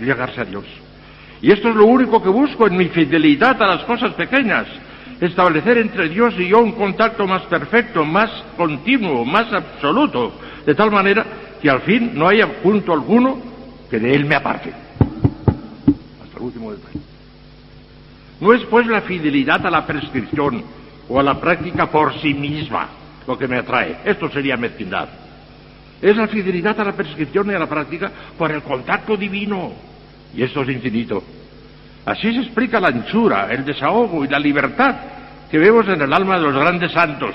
llegarse 0.00 0.40
a 0.40 0.44
Dios. 0.44 0.64
Y 1.40 1.52
esto 1.52 1.70
es 1.70 1.76
lo 1.76 1.86
único 1.86 2.22
que 2.22 2.28
busco 2.28 2.66
en 2.66 2.76
mi 2.76 2.88
fidelidad 2.88 3.62
a 3.62 3.66
las 3.66 3.84
cosas 3.84 4.12
pequeñas, 4.14 4.66
establecer 5.20 5.78
entre 5.78 6.08
Dios 6.08 6.34
y 6.38 6.48
yo 6.48 6.58
un 6.58 6.72
contacto 6.72 7.26
más 7.26 7.42
perfecto, 7.42 8.04
más 8.04 8.30
continuo, 8.56 9.24
más 9.24 9.52
absoluto, 9.52 10.32
de 10.66 10.74
tal 10.74 10.90
manera 10.90 11.24
que 11.60 11.70
al 11.70 11.82
fin 11.82 12.12
no 12.14 12.28
haya 12.28 12.62
punto 12.62 12.92
alguno 12.92 13.38
que 13.90 13.98
de 13.98 14.14
Él 14.14 14.24
me 14.24 14.34
aparte. 14.34 14.72
Hasta 16.22 16.36
el 16.36 16.42
último 16.42 16.72
detalle. 16.72 17.00
No 18.40 18.54
es 18.54 18.62
pues 18.64 18.86
la 18.86 19.02
fidelidad 19.02 19.66
a 19.66 19.70
la 19.70 19.86
prescripción 19.86 20.62
o 21.08 21.20
a 21.20 21.22
la 21.22 21.38
práctica 21.38 21.90
por 21.90 22.18
sí 22.20 22.32
misma 22.32 22.88
lo 23.26 23.36
que 23.36 23.46
me 23.46 23.58
atrae. 23.58 23.98
Esto 24.04 24.30
sería 24.30 24.56
mezquindad. 24.56 25.08
Es 26.00 26.16
la 26.16 26.28
fidelidad 26.28 26.80
a 26.80 26.84
la 26.84 26.92
prescripción 26.92 27.50
y 27.50 27.54
a 27.54 27.58
la 27.58 27.68
práctica 27.68 28.10
por 28.38 28.50
el 28.50 28.62
contacto 28.62 29.16
divino. 29.16 29.72
Y 30.34 30.42
esto 30.42 30.62
es 30.62 30.70
infinito. 30.70 31.22
Así 32.06 32.32
se 32.32 32.40
explica 32.40 32.80
la 32.80 32.88
anchura, 32.88 33.48
el 33.50 33.64
desahogo 33.64 34.24
y 34.24 34.28
la 34.28 34.38
libertad 34.38 34.96
que 35.50 35.58
vemos 35.58 35.86
en 35.88 36.00
el 36.00 36.12
alma 36.12 36.36
de 36.36 36.44
los 36.44 36.54
grandes 36.54 36.92
santos. 36.92 37.34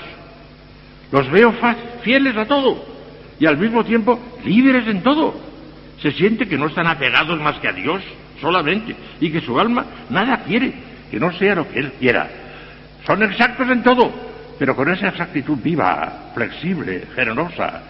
Los 1.12 1.30
veo 1.30 1.54
fieles 2.02 2.36
a 2.36 2.46
todo 2.46 2.95
y 3.38 3.46
al 3.46 3.58
mismo 3.58 3.84
tiempo 3.84 4.18
libres 4.44 4.86
en 4.88 5.02
todo. 5.02 5.34
Se 6.00 6.12
siente 6.12 6.46
que 6.46 6.58
no 6.58 6.66
están 6.66 6.86
apegados 6.86 7.40
más 7.40 7.58
que 7.58 7.68
a 7.68 7.72
Dios 7.72 8.02
solamente 8.40 8.94
y 9.20 9.30
que 9.30 9.40
su 9.40 9.58
alma 9.58 9.84
nada 10.10 10.42
quiere 10.44 10.72
que 11.10 11.20
no 11.20 11.32
sea 11.32 11.54
lo 11.54 11.68
que 11.68 11.78
Él 11.78 11.92
quiera. 11.98 12.28
Son 13.06 13.22
exactos 13.22 13.68
en 13.70 13.82
todo, 13.82 14.12
pero 14.58 14.74
con 14.74 14.90
esa 14.92 15.08
exactitud 15.08 15.58
viva, 15.62 16.30
flexible, 16.34 17.04
generosa, 17.14 17.82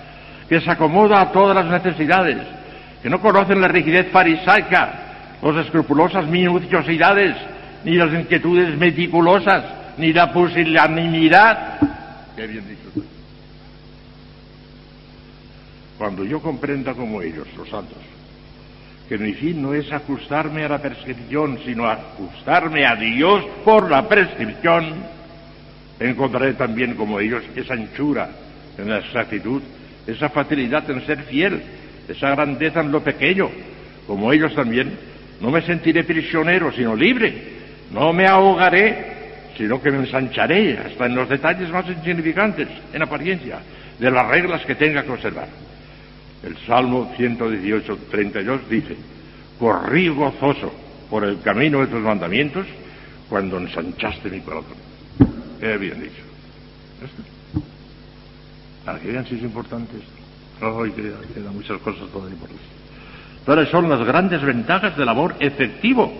que 0.49 0.61
se 0.61 0.71
acomoda 0.71 1.21
a 1.21 1.33
todas 1.33 1.57
las 1.57 1.83
necesidades, 1.83 2.38
que 3.03 3.11
no 3.11 3.21
conocen 3.21 3.61
la 3.61 3.69
rigidez 3.69 4.11
farisaica 4.11 5.03
las 5.43 5.67
escrupulosas 5.67 6.26
minuciosidades, 6.26 7.37
ni 7.85 7.95
las 7.95 8.12
inquietudes 8.12 8.76
meticulosas, 8.76 9.65
ni 9.97 10.12
la 10.12 10.33
pusilanimidad. 10.33 11.79
Qué 12.35 12.47
bien 12.47 12.65
dicho. 12.69 13.15
Cuando 15.99 16.25
yo 16.25 16.41
comprenda 16.41 16.95
como 16.95 17.23
ellos, 17.23 17.47
los 17.57 17.69
santos, 17.69 17.99
que 19.09 19.17
mi 19.19 19.33
fin 19.35 19.62
no 19.62 19.73
es 19.73 19.91
ajustarme 19.93 20.65
a 20.65 20.69
la 20.69 20.83
prescripción, 20.83 21.59
sino 21.65 21.87
ajustarme 21.87 22.85
a 22.85 22.97
Dios 22.97 23.45
por 23.65 23.91
la 23.91 24.09
prescripción, 24.09 24.95
encontraré 26.00 26.55
también 26.55 26.95
como 26.95 27.21
ellos 27.21 27.43
esa 27.55 27.75
anchura 27.75 28.29
en 28.76 28.91
la 28.91 28.99
exactitud, 28.99 29.62
esa 30.07 30.29
facilidad 30.29 30.88
en 30.91 31.07
ser 31.07 31.23
fiel, 31.23 31.62
esa 32.09 32.31
grandeza 32.31 32.81
en 32.81 32.93
lo 32.93 33.03
pequeño, 33.03 33.49
como 34.07 34.33
ellos 34.33 34.55
también 34.55 34.93
no 35.41 35.50
me 35.50 35.62
sentiré 35.62 36.05
prisionero, 36.05 36.73
sino 36.73 36.95
libre. 36.95 37.57
No 37.93 38.12
me 38.12 38.26
ahogaré, 38.26 39.17
sino 39.57 39.81
que 39.81 39.91
me 39.91 39.99
ensancharé 39.99 40.79
hasta 40.79 41.07
en 41.07 41.15
los 41.15 41.29
detalles 41.29 41.69
más 41.71 41.87
insignificantes, 41.88 42.69
en 42.93 43.03
apariencia, 43.03 43.59
de 43.99 44.11
las 44.11 44.26
reglas 44.29 44.65
que 44.65 44.75
tenga 44.75 45.03
que 45.03 45.11
observar. 45.11 45.49
El 46.47 46.57
Salmo 46.59 47.12
118, 47.17 47.99
32 48.09 48.71
dice, 48.71 48.97
corrí 49.59 50.09
gozoso 50.09 50.73
por 51.11 51.25
el 51.25 51.41
camino 51.41 51.81
de 51.81 51.88
tus 51.88 52.00
mandamientos 52.00 52.65
cuando 53.29 53.59
ensanchaste 53.59 54.31
mi 54.31 54.41
corazón. 54.41 54.76
Qué 55.59 55.76
bien 55.76 56.00
dicho. 56.00 56.23
Para 58.85 59.00
que 59.00 59.11
vean 59.11 59.26
si 59.26 59.35
es 59.35 59.43
importante 59.43 59.97
esto. 59.97 60.12
No, 60.61 60.83
quedan 61.35 61.53
muchas 61.53 61.81
cosas 61.81 62.09
todavía 62.11 62.38
por 62.38 62.49
decir. 62.49 62.65
Tales 63.45 63.69
son 63.69 63.88
las 63.88 64.07
grandes 64.07 64.41
ventajas 64.41 64.97
del 64.97 65.09
amor 65.09 65.35
efectivo 65.41 66.12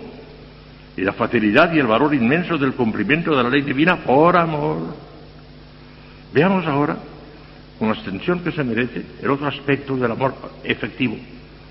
y 0.97 1.03
la 1.03 1.13
facilidad 1.13 1.73
y 1.73 1.79
el 1.79 1.87
valor 1.87 2.13
inmenso 2.13 2.57
del 2.57 2.73
cumplimiento 2.73 3.33
de 3.33 3.43
la 3.43 3.49
ley 3.49 3.61
divina 3.61 3.95
por 4.03 4.35
amor. 4.35 4.93
Veamos 6.33 6.65
ahora 6.65 6.97
con 7.77 7.89
la 7.89 7.93
extensión 7.93 8.39
que 8.43 8.51
se 8.51 8.63
merece 8.63 9.05
el 9.21 9.29
otro 9.29 9.47
aspecto 9.47 9.95
del 9.95 10.11
amor 10.11 10.33
efectivo, 10.63 11.17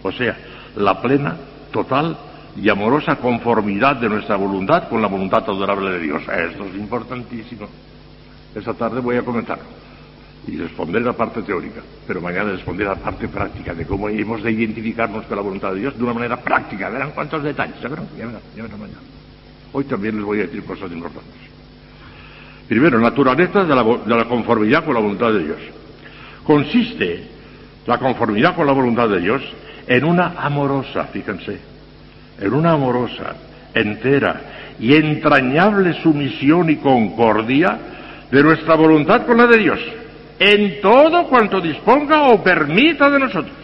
o 0.03 0.13
sea, 0.13 0.37
la 0.77 1.01
plena, 1.01 1.37
total 1.73 2.17
y 2.57 2.69
amorosa 2.69 3.17
conformidad 3.17 3.97
de 3.97 4.09
nuestra 4.09 4.37
voluntad 4.37 4.89
con 4.89 5.03
la 5.03 5.09
voluntad 5.09 5.43
adorable 5.45 5.91
de 5.91 6.01
Dios. 6.01 6.23
Esto 6.23 6.65
es 6.65 6.75
importantísimo. 6.75 7.69
Esta 8.55 8.73
tarde 8.75 9.01
voy 9.01 9.17
a 9.17 9.23
comentarlo 9.23 9.65
y 10.47 10.57
responder 10.57 11.03
la 11.03 11.13
parte 11.13 11.43
teórica, 11.43 11.83
pero 12.07 12.21
mañana 12.21 12.53
responder 12.53 12.87
la 12.87 12.95
parte 12.95 13.29
práctica 13.29 13.75
de 13.75 13.85
cómo 13.85 14.09
hemos 14.09 14.43
de 14.43 14.53
identificarnos 14.53 15.27
con 15.27 15.37
la 15.37 15.43
voluntad 15.43 15.73
de 15.73 15.81
Dios 15.81 15.97
de 15.97 16.05
una 16.05 16.15
manera 16.15 16.41
práctica. 16.41 16.89
Verán 16.89 17.11
cuántos 17.11 17.43
detalles, 17.43 17.81
ya 17.81 17.89
verán, 17.89 18.07
ya 18.17 18.27
verán, 18.27 18.41
ya 18.57 18.63
verán 18.63 18.81
mañana. 18.81 19.01
Hoy 19.73 19.85
también 19.85 20.17
les 20.17 20.25
voy 20.25 20.39
a 20.39 20.43
decir 20.43 20.65
cosas 20.65 20.91
importantes. 20.93 21.35
Primero, 22.69 22.99
naturaleza 22.99 23.65
de 23.65 23.75
la, 23.75 23.83
de 23.83 24.17
la 24.17 24.25
conformidad 24.25 24.85
con 24.85 24.95
la 24.95 25.01
voluntad 25.01 25.33
de 25.33 25.45
Dios. 25.45 25.59
Consiste 26.47 27.25
la 27.87 27.99
conformidad 27.99 28.55
con 28.55 28.67
la 28.67 28.73
voluntad 28.73 29.09
de 29.09 29.21
Dios 29.21 29.43
en 29.87 30.05
una 30.05 30.35
amorosa, 30.39 31.05
fíjense, 31.07 31.59
en 32.41 32.55
una 32.55 32.73
amorosa, 32.73 33.35
entera 33.75 34.41
y 34.79 34.95
entrañable 34.95 36.01
sumisión 36.03 36.71
y 36.71 36.77
concordia 36.77 37.79
de 38.31 38.43
nuestra 38.43 38.75
voluntad 38.77 39.27
con 39.27 39.39
la 39.39 39.47
de 39.47 39.59
Dios 39.59 39.81
en 40.39 40.81
todo 40.81 41.27
cuanto 41.27 41.61
disponga 41.61 42.29
o 42.29 42.43
permita 42.43 43.11
de 43.11 43.19
nosotros. 43.19 43.57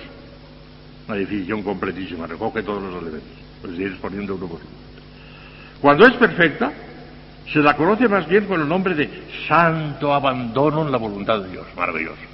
Una 1.06 1.18
definición 1.18 1.62
completísima, 1.62 2.26
recoge 2.26 2.62
todos 2.62 2.82
los 2.82 3.02
elementos, 3.02 3.30
pues 3.60 3.78
ir 3.78 3.98
poniendo 4.00 4.34
uno 4.34 4.46
por 4.46 4.60
uno. 4.60 4.70
Cuando 5.80 6.06
es 6.06 6.14
perfecta, 6.14 6.72
se 7.52 7.58
la 7.58 7.76
conoce 7.76 8.08
más 8.08 8.26
bien 8.26 8.46
con 8.46 8.60
el 8.60 8.68
nombre 8.68 8.94
de 8.94 9.10
santo 9.46 10.14
abandono 10.14 10.82
en 10.82 10.92
la 10.92 10.98
voluntad 10.98 11.40
de 11.40 11.50
Dios, 11.50 11.66
maravilloso. 11.76 12.31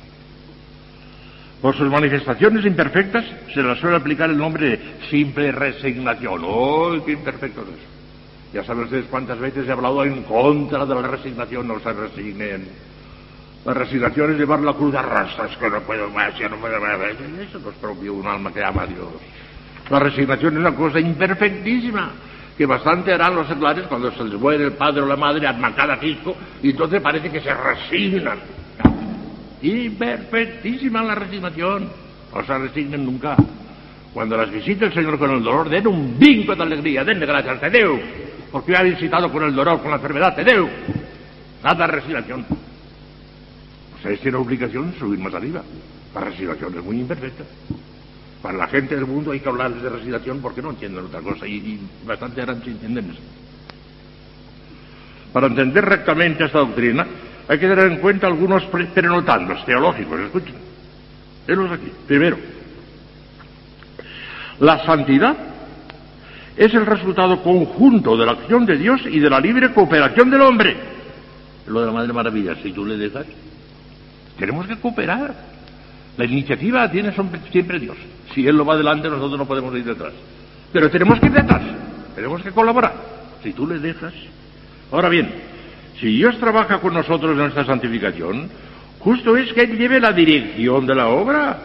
Por 1.61 1.77
sus 1.77 1.91
manifestaciones 1.91 2.65
imperfectas 2.65 3.25
se 3.53 3.63
la 3.63 3.75
suele 3.77 3.97
aplicar 3.97 4.31
el 4.31 4.39
nombre 4.39 4.71
de 4.71 4.81
simple 5.11 5.51
resignación. 5.53 6.43
¡Oh, 6.45 7.03
qué 7.05 7.13
imperfecto 7.13 7.63
es 7.63 7.69
eso! 7.69 7.89
Ya 8.53 8.65
saben 8.65 8.85
ustedes 8.85 9.07
cuántas 9.11 9.39
veces 9.39 9.69
he 9.69 9.73
hablado 9.73 10.05
en 10.05 10.23
contra 10.23 10.87
de 10.87 10.95
la 10.95 11.09
resignación, 11.09 11.69
no 11.69 11.81
se 11.81 11.93
resignen 11.93 12.69
la 13.65 13.75
resignación 13.75 14.33
es 14.33 14.39
llevar 14.39 14.61
la 14.61 14.73
cruz 14.73 14.95
a 14.95 15.03
rastras, 15.03 15.57
que 15.57 15.69
no 15.69 15.81
puedo 15.81 16.09
más, 16.09 16.37
ya 16.39 16.49
no 16.49 16.57
puedo 16.57 16.81
más. 16.81 17.01
Eso 17.01 17.59
no 17.59 17.71
es 17.71 17.77
propio 17.77 18.15
un 18.15 18.27
alma 18.27 18.53
que 18.53 18.65
ama 18.65 18.83
a 18.83 18.87
Dios. 18.87 19.09
La 19.91 19.99
resignación 19.99 20.55
es 20.55 20.61
una 20.61 20.75
cosa 20.75 21.01
imperfectísima, 21.01 22.13
que 22.57 22.67
bastante 22.67 23.13
harán 23.13 23.35
los 23.35 23.47
seglares 23.47 23.87
cuando 23.87 24.11
se 24.13 24.25
les 24.25 24.41
muere 24.41 24.65
el 24.65 24.73
padre 24.73 25.03
o 25.03 25.07
la 25.07 25.17
madre 25.17 25.47
a 25.47 25.75
cada 25.75 25.97
fisco, 25.97 26.35
y 26.63 26.71
entonces 26.71 27.03
parece 27.03 27.31
que 27.31 27.41
se 27.41 27.53
resignan. 27.53 28.39
Imperfectísima 29.63 31.03
la 31.03 31.15
resignación. 31.15 31.89
No 32.35 32.45
se 32.45 32.59
resignen 32.59 33.05
nunca. 33.05 33.37
Cuando 34.13 34.37
las 34.37 34.51
visite 34.51 34.87
el 34.87 34.95
Señor 34.95 35.19
con 35.19 35.31
el 35.31 35.43
dolor, 35.43 35.69
den 35.69 35.87
un 35.87 36.19
vinco 36.19 36.55
de 36.55 36.63
alegría, 36.63 37.05
denle 37.05 37.27
gracias, 37.27 37.61
te 37.61 37.71
deu, 37.71 38.01
porque 38.51 38.73
me 38.73 38.79
ha 38.79 38.83
visitado 38.83 39.31
con 39.31 39.45
el 39.45 39.55
dolor, 39.55 39.81
con 39.81 39.91
la 39.91 39.97
enfermedad, 39.97 40.35
te 40.35 40.45
deu. 40.45 40.69
Nada 41.63 41.87
de 41.87 41.93
resignación. 41.93 42.47
Ustedes 43.97 44.21
tienen 44.21 44.41
obligación 44.41 44.95
subir 44.99 45.19
más 45.19 45.35
arriba. 45.35 45.63
La 46.15 46.21
resignación 46.21 46.79
es 46.79 46.85
muy 46.85 47.01
imperfecta. 47.01 47.45
Para 48.43 48.57
la 48.57 48.67
gente 48.69 48.95
del 48.95 49.07
mundo 49.07 49.33
hay 49.33 49.41
que 49.41 49.49
hablar 49.49 49.75
de 49.75 49.89
resignación 49.89 50.41
porque 50.41 50.63
no 50.63 50.71
entienden 50.71 51.05
otra 51.05 51.21
cosa 51.21 51.47
y, 51.47 51.81
bastante 52.07 52.41
harán 52.41 52.63
si 52.63 52.71
entienden 52.71 53.11
eso. 53.11 53.21
Para 55.33 55.49
entender 55.49 55.85
rectamente 55.85 56.45
esta 56.45 56.61
doctrina 56.61 57.07
hay 57.49 57.59
que 57.59 57.67
tener 57.67 57.87
en 57.87 57.99
cuenta 57.99 58.27
algunos 58.27 58.63
prenotandos 58.65 59.65
teológicos. 59.65 60.21
Escuchen. 60.21 60.55
Velos 61.47 61.73
aquí. 61.73 61.91
Primero, 62.07 62.39
la 64.61 64.85
santidad 64.85 65.35
es 66.57 66.75
el 66.75 66.85
resultado 66.85 67.43
conjunto 67.43 68.17
de 68.17 68.27
la 68.27 68.33
acción 68.33 68.67
de 68.67 68.77
Dios 68.77 69.01
y 69.07 69.19
de 69.19 69.31
la 69.31 69.41
libre 69.41 69.73
cooperación 69.73 70.31
del 70.31 70.43
hombre. 70.43 70.77
Lo 71.67 71.81
de 71.81 71.87
la 71.87 71.93
Madre 71.93 72.13
Maravilla, 72.13 72.55
si 72.63 72.73
tú 72.73 72.85
le 72.85 72.99
dejas, 72.99 73.27
tenemos 74.39 74.67
que 74.67 74.77
cooperar. 74.77 75.35
La 76.19 76.25
iniciativa 76.25 76.91
tiene 76.91 77.15
siempre 77.51 77.79
Dios. 77.79 77.97
Si 78.35 78.47
Él 78.47 78.57
lo 78.57 78.67
va 78.67 78.75
adelante, 78.75 79.09
nosotros 79.09 79.39
no 79.39 79.47
podemos 79.47 79.75
ir 79.75 79.85
detrás. 79.85 80.13
Pero 80.73 80.91
tenemos 80.91 81.19
que 81.21 81.27
ir 81.27 81.33
detrás. 81.33 81.63
Tenemos 82.15 82.43
que 82.43 82.51
colaborar. 82.51 82.93
Si 83.43 83.53
tú 83.53 83.67
le 83.67 83.79
dejas. 83.79 84.13
Ahora 84.91 85.09
bien, 85.09 85.33
si 86.01 86.07
Dios 86.17 86.39
trabaja 86.39 86.79
con 86.79 86.95
nosotros 86.95 87.33
en 87.33 87.39
nuestra 87.39 87.65
santificación, 87.65 88.49
justo 89.01 89.37
es 89.37 89.53
que 89.53 89.63
Él 89.63 89.77
lleve 89.77 90.01
la 90.01 90.13
dirección 90.13 90.87
de 90.87 90.95
la 90.95 91.09
obra. 91.09 91.59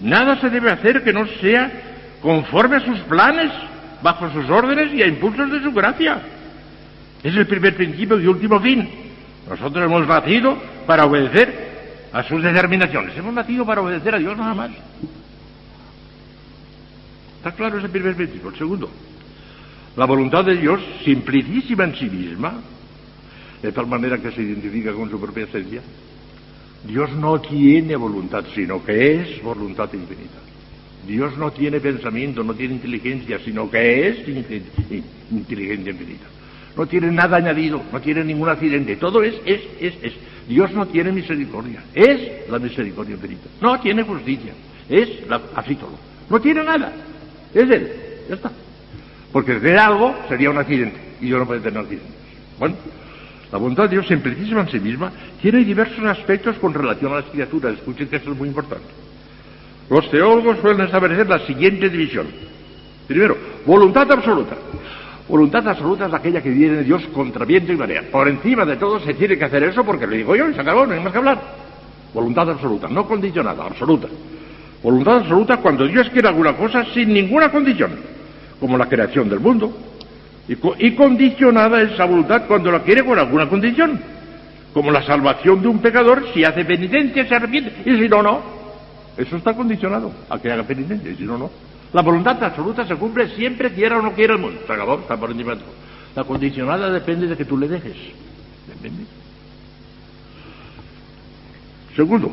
Nada 0.00 0.40
se 0.40 0.48
debe 0.48 0.70
hacer 0.70 1.04
que 1.04 1.12
no 1.12 1.26
sea 1.40 1.70
conforme 2.22 2.76
a 2.76 2.80
sus 2.80 2.98
planes, 3.00 3.52
bajo 4.02 4.30
sus 4.30 4.48
órdenes 4.48 4.92
y 4.94 5.02
a 5.02 5.06
impulsos 5.06 5.50
de 5.50 5.62
su 5.62 5.72
gracia. 5.72 6.20
Es 7.22 7.34
el 7.36 7.46
primer 7.46 7.76
principio 7.76 8.18
y 8.18 8.26
último 8.26 8.58
fin. 8.60 8.88
Nosotros 9.48 9.84
hemos 9.84 10.06
nacido 10.06 10.56
para 10.86 11.04
obedecer 11.04 12.08
a 12.12 12.22
sus 12.22 12.42
determinaciones. 12.42 13.16
Hemos 13.16 13.34
nacido 13.34 13.66
para 13.66 13.82
obedecer 13.82 14.14
a 14.14 14.18
Dios 14.18 14.36
nada 14.36 14.54
más. 14.54 14.70
¿Está 17.38 17.52
claro 17.52 17.78
ese 17.78 17.88
primer 17.88 18.14
principio? 18.14 18.50
El 18.50 18.56
segundo, 18.56 18.90
la 19.96 20.06
voluntad 20.06 20.44
de 20.44 20.56
Dios, 20.56 20.80
simplicísima 21.04 21.84
en 21.84 21.94
sí 21.96 22.08
misma, 22.08 22.54
de 23.62 23.72
tal 23.72 23.86
manera 23.86 24.18
que 24.18 24.32
se 24.32 24.42
identifica 24.42 24.92
con 24.92 25.08
su 25.08 25.20
propia 25.20 25.44
esencia. 25.44 25.80
Dios 26.84 27.12
no 27.12 27.40
tiene 27.40 27.94
voluntad, 27.94 28.44
sino 28.54 28.84
que 28.84 29.14
es 29.20 29.42
voluntad 29.42 29.88
infinita. 29.92 30.38
Dios 31.06 31.36
no 31.36 31.50
tiene 31.52 31.80
pensamiento, 31.80 32.42
no 32.42 32.54
tiene 32.54 32.74
inteligencia, 32.74 33.38
sino 33.38 33.70
que 33.70 34.08
es 34.08 34.28
inteligencia 35.30 35.92
infinita. 35.92 36.26
No 36.76 36.86
tiene 36.86 37.10
nada 37.12 37.36
añadido, 37.36 37.82
no 37.92 38.00
tiene 38.00 38.24
ningún 38.24 38.48
accidente. 38.48 38.96
Todo 38.96 39.22
es, 39.22 39.34
es, 39.44 39.60
es, 39.80 39.94
es. 40.02 40.12
Dios 40.48 40.72
no 40.72 40.86
tiene 40.86 41.12
misericordia, 41.12 41.82
es 41.94 42.48
la 42.48 42.58
misericordia 42.58 43.14
infinita. 43.14 43.48
No 43.60 43.78
tiene 43.80 44.02
justicia, 44.02 44.52
es 44.88 45.26
la, 45.28 45.40
así 45.54 45.76
todo. 45.76 45.96
No 46.28 46.40
tiene 46.40 46.64
nada, 46.64 46.92
es 47.54 47.70
Él, 47.70 47.92
ya 48.28 48.34
está. 48.34 48.50
Porque 49.32 49.58
de 49.60 49.78
algo 49.78 50.14
sería 50.28 50.50
un 50.50 50.58
accidente, 50.58 50.98
y 51.20 51.28
yo 51.28 51.38
no 51.38 51.46
puedo 51.46 51.60
tener 51.60 51.78
accidentes. 51.78 52.10
Bueno, 52.58 52.76
la 53.52 53.58
voluntad 53.58 53.84
de 53.84 53.90
Dios, 53.90 54.06
simplicísima 54.08 54.62
en 54.62 54.70
sí 54.70 54.80
misma, 54.80 55.12
tiene 55.42 55.62
diversos 55.62 56.02
aspectos 56.06 56.56
con 56.56 56.72
relación 56.72 57.12
a 57.12 57.16
las 57.16 57.26
criaturas. 57.26 57.74
Escuchen 57.74 58.08
que 58.08 58.16
esto 58.16 58.32
es 58.32 58.38
muy 58.38 58.48
importante. 58.48 58.86
Los 59.90 60.10
teólogos 60.10 60.58
suelen 60.60 60.86
establecer 60.86 61.28
la 61.28 61.38
siguiente 61.40 61.90
división. 61.90 62.28
Primero, 63.06 63.36
voluntad 63.66 64.10
absoluta. 64.10 64.56
Voluntad 65.28 65.68
absoluta 65.68 66.06
es 66.06 66.14
aquella 66.14 66.42
que 66.42 66.48
viene 66.48 66.78
de 66.78 66.84
Dios 66.84 67.02
contra 67.12 67.44
viento 67.44 67.72
y 67.72 67.76
marea. 67.76 68.02
Por 68.10 68.26
encima 68.26 68.64
de 68.64 68.76
todo 68.76 68.98
se 69.00 69.12
tiene 69.12 69.36
que 69.36 69.44
hacer 69.44 69.62
eso 69.64 69.84
porque 69.84 70.06
lo 70.06 70.14
digo 70.14 70.34
yo 70.34 70.48
y 70.48 70.54
se 70.54 70.60
acabó, 70.62 70.86
no 70.86 70.94
hay 70.94 71.00
más 71.00 71.12
que 71.12 71.18
hablar. 71.18 71.42
Voluntad 72.14 72.48
absoluta, 72.48 72.88
no 72.88 73.06
condicionada, 73.06 73.66
absoluta. 73.66 74.08
Voluntad 74.82 75.18
absoluta 75.18 75.58
cuando 75.58 75.86
Dios 75.86 76.08
quiere 76.08 76.28
alguna 76.28 76.56
cosa 76.56 76.86
sin 76.94 77.12
ninguna 77.12 77.50
condición, 77.50 77.92
como 78.58 78.78
la 78.78 78.86
creación 78.86 79.28
del 79.28 79.40
mundo. 79.40 79.91
Y, 80.48 80.90
condicionada 80.92 81.82
esa 81.82 82.04
voluntad 82.04 82.46
cuando 82.46 82.72
la 82.72 82.82
quiere 82.82 83.04
con 83.04 83.18
alguna 83.18 83.48
condición, 83.48 84.00
como 84.74 84.90
la 84.90 85.02
salvación 85.02 85.62
de 85.62 85.68
un 85.68 85.78
pecador 85.78 86.24
si 86.34 86.44
hace 86.44 86.64
penitencia, 86.64 87.26
se 87.26 87.34
arrepiente, 87.34 87.72
y 87.84 87.96
si 87.96 88.08
no, 88.08 88.22
no. 88.22 88.40
Eso 89.16 89.36
está 89.36 89.54
condicionado 89.54 90.12
a 90.28 90.38
que 90.38 90.50
haga 90.50 90.64
penitencia, 90.64 91.10
y 91.10 91.16
si 91.16 91.24
no, 91.24 91.38
no. 91.38 91.50
La 91.92 92.02
voluntad 92.02 92.42
absoluta 92.42 92.86
se 92.86 92.96
cumple 92.96 93.28
siempre, 93.36 93.70
quiera 93.72 93.98
o 93.98 94.02
no 94.02 94.12
quiera 94.12 94.34
el 94.34 94.40
mundo. 94.40 94.60
Se 94.66 94.72
acabó, 94.72 94.98
está 94.98 95.16
por 95.16 95.30
encima 95.30 95.54
de 95.54 95.60
todo. 95.60 95.72
La 96.16 96.24
condicionada 96.24 96.90
depende 96.90 97.26
de 97.26 97.36
que 97.36 97.44
tú 97.44 97.56
le 97.56 97.68
dejes. 97.68 97.94
Depende. 98.66 99.04
Segundo, 101.94 102.32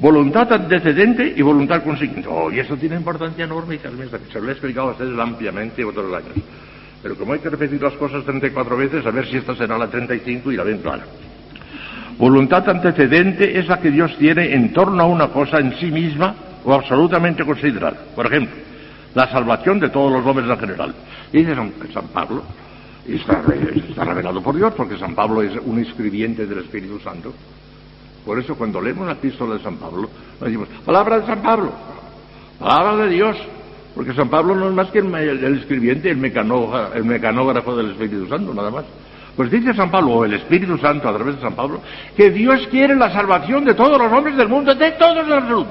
voluntad 0.00 0.52
antecedente 0.52 1.34
y 1.36 1.42
voluntad 1.42 1.82
consiguiente. 1.84 2.28
Oh, 2.28 2.50
y 2.50 2.58
eso 2.58 2.76
tiene 2.76 2.96
importancia 2.96 3.44
enorme 3.44 3.76
y 3.76 3.78
se 3.78 4.40
lo 4.40 4.48
he 4.48 4.52
explicado 4.52 4.88
a 4.88 4.92
ustedes 4.92 5.18
ampliamente 5.18 5.84
otros 5.84 6.12
años. 6.12 6.34
Pero 7.06 7.18
como 7.18 7.34
hay 7.34 7.38
que 7.38 7.50
repetir 7.50 7.80
las 7.80 7.92
cosas 7.92 8.24
34 8.24 8.76
veces, 8.76 9.06
a 9.06 9.12
ver 9.12 9.28
si 9.28 9.36
esta 9.36 9.54
será 9.54 9.78
la 9.78 9.86
35 9.86 10.50
y 10.50 10.56
la 10.56 10.64
ven 10.64 10.78
clara. 10.78 11.04
Voluntad 12.18 12.68
antecedente 12.68 13.56
es 13.56 13.68
la 13.68 13.78
que 13.78 13.92
Dios 13.92 14.16
tiene 14.18 14.52
en 14.52 14.72
torno 14.72 15.04
a 15.04 15.06
una 15.06 15.28
cosa 15.28 15.60
en 15.60 15.72
sí 15.78 15.86
misma 15.86 16.34
o 16.64 16.74
absolutamente 16.74 17.44
considerada. 17.44 17.96
Por 18.12 18.26
ejemplo, 18.26 18.56
la 19.14 19.30
salvación 19.30 19.78
de 19.78 19.90
todos 19.90 20.10
los 20.10 20.26
hombres 20.26 20.50
en 20.50 20.58
general. 20.58 20.94
Dice 21.30 21.54
San, 21.54 22.08
Pablo, 22.12 22.42
y 23.06 23.14
está, 23.14 23.40
revelado 24.02 24.42
por 24.42 24.56
Dios, 24.56 24.74
porque 24.76 24.98
San 24.98 25.14
Pablo 25.14 25.42
es 25.42 25.52
un 25.64 25.78
escribiente 25.78 26.44
del 26.44 26.58
Espíritu 26.58 26.98
Santo. 26.98 27.32
Por 28.24 28.40
eso 28.40 28.56
cuando 28.56 28.80
leemos 28.80 29.06
la 29.06 29.12
epístola 29.12 29.54
de 29.54 29.62
San 29.62 29.76
Pablo, 29.76 30.10
decimos, 30.40 30.66
palabra 30.84 31.20
de 31.20 31.26
San 31.26 31.40
Pablo, 31.40 31.70
palabra 32.58 33.04
de 33.04 33.10
Dios, 33.10 33.36
porque 33.96 34.12
San 34.12 34.28
Pablo 34.28 34.54
no 34.54 34.68
es 34.68 34.74
más 34.74 34.90
que 34.90 34.98
el, 34.98 35.58
escribiente, 35.58 36.10
el, 36.10 36.22
el 36.22 37.04
mecanógrafo 37.04 37.74
del 37.74 37.92
Espíritu 37.92 38.28
Santo, 38.28 38.52
nada 38.52 38.70
más. 38.70 38.84
Pues 39.34 39.50
dice 39.50 39.72
San 39.72 39.90
Pablo, 39.90 40.10
o 40.10 40.24
el 40.26 40.34
Espíritu 40.34 40.76
Santo 40.76 41.08
a 41.08 41.14
través 41.14 41.36
de 41.36 41.40
San 41.40 41.54
Pablo, 41.54 41.80
que 42.14 42.30
Dios 42.30 42.68
quiere 42.70 42.94
la 42.94 43.10
salvación 43.10 43.64
de 43.64 43.72
todos 43.72 43.98
los 43.98 44.12
hombres 44.12 44.36
del 44.36 44.48
mundo, 44.48 44.74
de 44.74 44.92
todos 44.92 45.26
en 45.26 45.32
absoluto. 45.32 45.70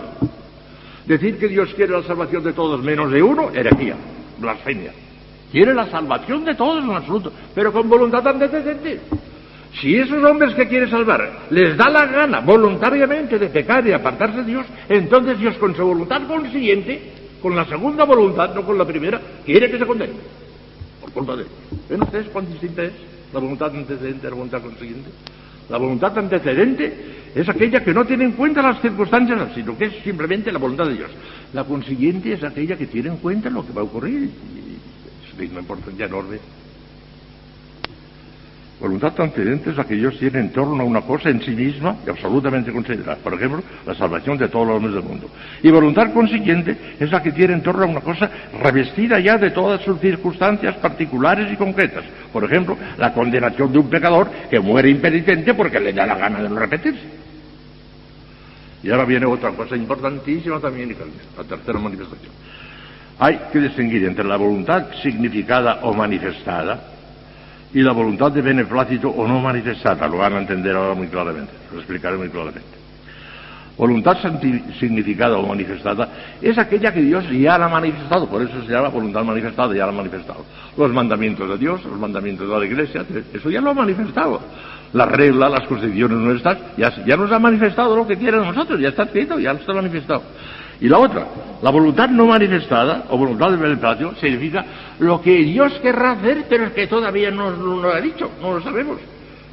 Decir 1.06 1.38
que 1.38 1.48
Dios 1.48 1.72
quiere 1.76 1.92
la 1.92 2.02
salvación 2.02 2.44
de 2.44 2.54
todos 2.54 2.82
menos 2.82 3.12
de 3.12 3.22
uno, 3.22 3.52
herejía, 3.54 3.96
blasfemia. 4.40 4.92
Quiere 5.52 5.76
la 5.76 5.86
salvación 5.92 6.46
de 6.46 6.56
todos 6.56 6.84
en 6.84 6.96
absoluto, 6.96 7.32
pero 7.54 7.72
con 7.72 7.88
voluntad 7.88 8.28
antecedente. 8.28 9.02
Si 9.80 9.98
esos 9.98 10.24
hombres 10.24 10.56
que 10.56 10.68
quiere 10.68 10.90
salvar 10.90 11.42
les 11.52 11.78
da 11.78 11.92
la 11.92 12.08
gana 12.08 12.40
voluntariamente 12.40 13.38
de 13.38 13.50
pecar 13.50 13.86
y 13.86 13.92
apartarse 13.92 14.38
de 14.38 14.46
Dios, 14.46 14.66
entonces 14.90 15.38
Dios 15.38 15.56
con 15.58 15.76
su 15.76 15.86
voluntad 15.86 16.24
consciente, 16.28 17.25
con 17.42 17.56
la 17.56 17.66
segunda 17.66 18.04
voluntad, 18.04 18.54
no 18.54 18.66
con 18.66 18.78
la 18.78 18.86
primera, 18.86 19.22
quiere 19.46 19.70
que 19.70 19.78
se 19.78 19.86
condene. 19.86 20.14
Por 21.02 21.12
culpa 21.12 21.36
de 21.36 21.44
él. 21.44 21.50
¿Ven 21.90 22.02
ustedes 22.02 22.30
cuán 22.30 22.48
distinta 22.52 22.84
es? 22.84 22.94
la 23.36 23.42
voluntad 23.42 23.76
antecedente, 23.76 24.30
la 24.30 24.36
voluntad 24.36 24.62
consiguiente. 24.62 25.10
La 25.70 25.78
voluntad 25.78 26.18
antecedente 26.18 27.32
es 27.36 27.50
aquella 27.50 27.84
que 27.84 27.94
no 27.94 28.06
tiene 28.06 28.24
en 28.24 28.32
cuenta 28.32 28.62
las 28.62 28.82
circunstancias, 28.82 29.52
sino 29.54 29.78
que 29.78 29.86
es 29.86 29.94
simplemente 30.04 30.52
la 30.52 30.60
voluntad 30.60 30.86
de 30.86 30.94
Dios. 30.94 31.12
La 31.54 31.66
consiguiente 31.66 32.34
es 32.34 32.44
aquella 32.44 32.78
que 32.78 32.88
tiene 32.88 33.10
en 33.10 33.18
cuenta 33.18 33.50
lo 33.50 33.66
que 33.66 33.74
va 33.74 33.82
a 33.82 33.86
ocurrir. 33.86 34.30
Es 35.30 35.38
de 35.38 35.46
importancia 35.46 36.06
enorme. 36.06 36.38
Voluntad 38.80 39.14
antecedente 39.22 39.70
es 39.70 39.78
la 39.78 39.86
que 39.86 39.96
Dios 39.96 40.20
tiene 40.20 40.40
en 40.40 40.52
torno 40.52 40.84
a 40.84 40.86
una 40.86 41.00
cosa 41.00 41.30
en 41.30 41.42
sí 41.42 41.52
misma 41.52 41.96
y 42.06 42.10
absolutamente 42.10 42.74
considerada. 42.74 43.16
Por 43.16 43.34
ejemplo, 43.34 43.64
la 43.86 43.96
salvación 43.96 44.38
de 44.38 44.50
todos 44.50 44.68
los 44.68 44.76
hombres 44.76 44.96
del 44.96 45.04
mundo. 45.04 45.30
Y 45.64 45.72
voluntad 45.72 46.12
consiguiente 46.12 46.76
es 47.00 47.10
la 47.10 47.24
que 47.24 47.32
tiene 47.32 47.54
en 47.54 47.64
torno 47.64 47.84
a 47.84 47.88
una 47.88 48.02
cosa 48.02 48.30
revestida 48.62 49.18
ya 49.20 49.38
de 49.38 49.52
todas 49.52 49.82
sus 49.82 49.98
circunstancias 50.02 50.76
particulares 50.76 51.50
y 51.54 51.56
concretas. 51.56 52.04
Por 52.34 52.44
ejemplo, 52.44 52.78
la 52.98 53.14
condenación 53.14 53.72
de 53.72 53.80
un 53.80 53.90
pecador 53.90 54.30
que 54.50 54.60
muere 54.60 54.90
impenitente 54.90 55.54
porque 55.54 55.80
le 55.80 55.94
da 55.94 56.06
la 56.06 56.16
gana 56.16 56.42
de 56.42 56.50
no 56.50 56.60
repetirse. 56.60 57.26
Y 58.84 58.92
ahora 58.92 59.06
viene 59.06 59.26
otra 59.26 59.52
cosa 59.52 59.78
importantísima 59.78 60.60
también, 60.60 60.94
la 61.38 61.44
tercera 61.46 61.80
manifestación. 61.80 62.32
Hay 63.20 63.40
que 63.54 63.60
distinguir 63.60 64.04
entre 64.04 64.26
la 64.26 64.36
voluntad 64.36 64.88
significada 65.02 65.80
o 65.84 65.94
manifestada 65.94 66.95
y 67.74 67.82
la 67.82 67.92
voluntad 67.92 68.32
de 68.32 68.42
beneplácito 68.42 69.10
o 69.10 69.28
no 69.28 69.40
manifestada. 69.40 70.08
Lo 70.08 70.18
van 70.18 70.34
a 70.34 70.38
entender 70.40 70.76
ahora 70.76 70.94
muy 70.94 71.08
claramente, 71.08 71.52
lo 71.72 71.80
explicaré 71.80 72.18
muy 72.18 72.30
claramente. 72.30 72.86
Voluntad 73.78 74.18
significada 74.80 75.38
o 75.38 75.46
manifestada 75.46 76.08
es 76.42 76.58
aquella 76.58 76.94
que 76.94 77.02
Dios 77.02 77.26
ya 77.30 77.58
la 77.58 77.66
ha 77.66 77.70
manifestado, 77.70 78.26
por 78.30 78.42
eso 78.42 78.64
se 78.66 78.72
llama 78.72 78.88
voluntad 78.88 79.26
manifestada, 79.26 79.76
ya 79.76 79.86
la 79.86 79.92
ha 79.92 79.96
manifestado. 79.96 80.46
Los 80.78 80.94
mandamientos 80.94 81.50
de 81.50 81.58
Dios, 81.58 81.84
los 81.84 82.00
mandamientos 82.00 82.48
de 82.50 82.58
la 82.58 82.66
Iglesia, 82.66 83.06
eso 83.34 83.50
ya 83.50 83.60
lo 83.60 83.72
ha 83.72 83.74
manifestado. 83.74 84.40
La 84.94 85.06
regla, 85.06 85.50
las 85.50 85.68
constituciones 85.68 86.18
nuestras, 86.18 86.58
ya, 86.78 87.04
ya 87.06 87.18
nos 87.18 87.30
ha 87.34 87.40
manifestado 87.40 87.98
lo 87.98 88.08
que 88.08 88.16
quiere 88.16 88.38
nosotros, 88.38 88.80
ya 88.80 88.90
está 88.90 89.04
escrito, 89.04 89.38
ya 89.40 89.52
está 89.52 89.74
manifestado. 89.74 90.22
Y 90.82 90.90
la 90.90 91.00
otra, 91.00 91.28
la 91.62 91.70
voluntad 91.70 92.10
no 92.10 92.26
manifestada, 92.26 93.06
o 93.10 93.18
voluntad 93.18 93.50
del 93.50 93.60
beneplácito, 93.60 94.16
significa 94.16 94.66
lo 95.00 95.22
que 95.22 95.38
Dios 95.38 95.74
querrá 95.82 96.12
hacer, 96.12 96.46
pero 96.50 96.66
es 96.66 96.74
que 96.74 96.88
todavía 96.88 97.32
no 97.32 97.52
nos 97.52 97.82
lo 97.82 97.94
ha 97.94 98.02
dicho, 98.02 98.30
no 98.42 98.56
lo 98.56 98.62
sabemos. 98.62 99.00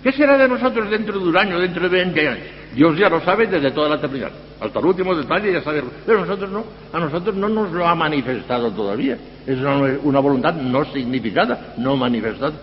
¿Qué 0.02 0.10
será 0.10 0.36
de 0.36 0.48
nosotros 0.48 0.90
dentro 0.90 1.18
de 1.18 1.28
un 1.28 1.36
año, 1.36 1.60
dentro 1.60 1.88
de 1.88 1.88
20 1.88 2.28
años? 2.28 2.46
Dios 2.74 2.98
ya 2.98 3.08
lo 3.08 3.20
sabe 3.20 3.46
desde 3.46 3.70
toda 3.70 3.88
la 3.88 3.96
eternidad. 3.96 4.32
Hasta 4.60 4.78
el 4.80 4.86
último 4.86 5.14
detalle 5.14 5.52
ya 5.52 5.62
sabe. 5.62 5.82
Pero 6.04 6.20
nosotros 6.20 6.50
no. 6.50 6.64
A 6.92 6.98
nosotros 6.98 7.36
no 7.36 7.48
nos 7.48 7.70
lo 7.70 7.86
ha 7.86 7.94
manifestado 7.94 8.72
todavía. 8.72 9.16
Es 9.46 9.58
una, 9.58 10.20
voluntad 10.20 10.54
no 10.54 10.84
significada, 10.86 11.74
no 11.78 11.96
manifestada. 11.96 12.54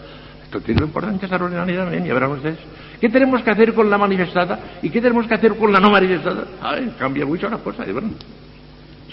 Esto 0.44 0.60
tiene 0.62 0.82
importancia 0.82 1.28
extraordinaria 1.28 1.80
también, 1.80 2.06
ya 2.06 2.14
verán 2.14 2.32
ustedes. 2.32 2.58
¿Qué 3.00 3.08
tenemos 3.08 3.42
que 3.44 3.52
hacer 3.52 3.74
con 3.74 3.90
la 3.90 3.98
manifestada 3.98 4.60
y 4.82 4.90
qué 4.90 5.00
tenemos 5.00 5.28
que 5.28 5.36
hacer 5.36 5.56
con 5.56 5.72
la 5.72 5.80
no 5.80 5.92
manifestada? 5.92 6.46
Ay, 6.62 6.94
cambia 6.98 7.26
mucho 7.26 7.48
la 7.50 7.60
cosa, 7.60 7.86
¿de 7.86 7.94
verdad? 7.94 8.10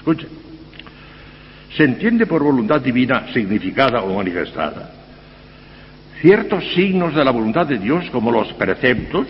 Escuche. 0.07 0.29
Se 1.77 1.83
entiende 1.83 2.27
por 2.27 2.41
voluntad 2.41 2.81
divina 2.81 3.27
significada 3.33 4.03
o 4.03 4.15
manifestada 4.15 4.93
ciertos 6.21 6.65
signos 6.75 7.13
de 7.13 7.25
la 7.25 7.33
voluntad 7.33 7.67
de 7.67 7.79
Dios 7.79 8.09
como 8.13 8.31
los 8.31 8.53
preceptos, 8.53 9.27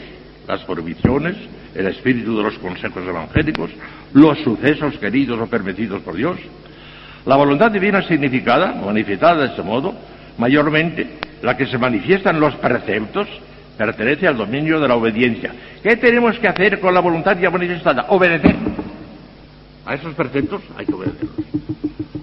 las 0.46 0.62
prohibiciones, 0.64 1.34
el 1.74 1.86
espíritu 1.86 2.36
de 2.36 2.42
los 2.42 2.58
consejos 2.58 3.02
evangélicos, 3.08 3.70
los 4.12 4.38
sucesos 4.40 4.98
queridos 4.98 5.40
o 5.40 5.46
permitidos 5.46 6.02
por 6.02 6.14
Dios. 6.14 6.36
La 7.24 7.36
voluntad 7.36 7.70
divina 7.70 8.02
significada, 8.02 8.74
manifestada 8.74 9.42
de 9.42 9.46
este 9.46 9.62
modo, 9.62 9.94
mayormente 10.36 11.08
la 11.40 11.56
que 11.56 11.66
se 11.66 11.78
manifiesta 11.78 12.30
en 12.30 12.40
los 12.40 12.54
preceptos, 12.56 13.26
pertenece 13.78 14.28
al 14.28 14.36
dominio 14.36 14.78
de 14.78 14.88
la 14.88 14.96
obediencia. 14.96 15.52
¿Qué 15.82 15.96
tenemos 15.96 16.38
que 16.38 16.48
hacer 16.48 16.80
con 16.80 16.92
la 16.92 17.00
voluntad 17.00 17.38
ya 17.38 17.50
manifestada? 17.50 18.06
Obedecer. 18.10 18.54
A 19.86 19.94
esos 19.94 20.14
preceptos 20.14 20.62
hay 20.76 20.84
que 20.84 20.92
obedecerlos. 20.92 21.36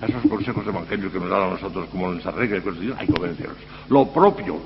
A 0.02 0.06
esos 0.06 0.30
consejos 0.30 0.68
evangélicos 0.68 1.14
que 1.14 1.20
nos 1.20 1.30
dan 1.30 1.44
a 1.44 1.50
nosotros 1.52 1.88
como 1.90 2.12
nuestra 2.12 2.34
regla 2.34 2.60
de 2.60 2.72
Dios 2.80 2.98
hay 3.00 3.08
que 3.08 3.14
obedecerlos. 3.14 3.58
Lo 3.90 4.06
propio, 4.08 4.60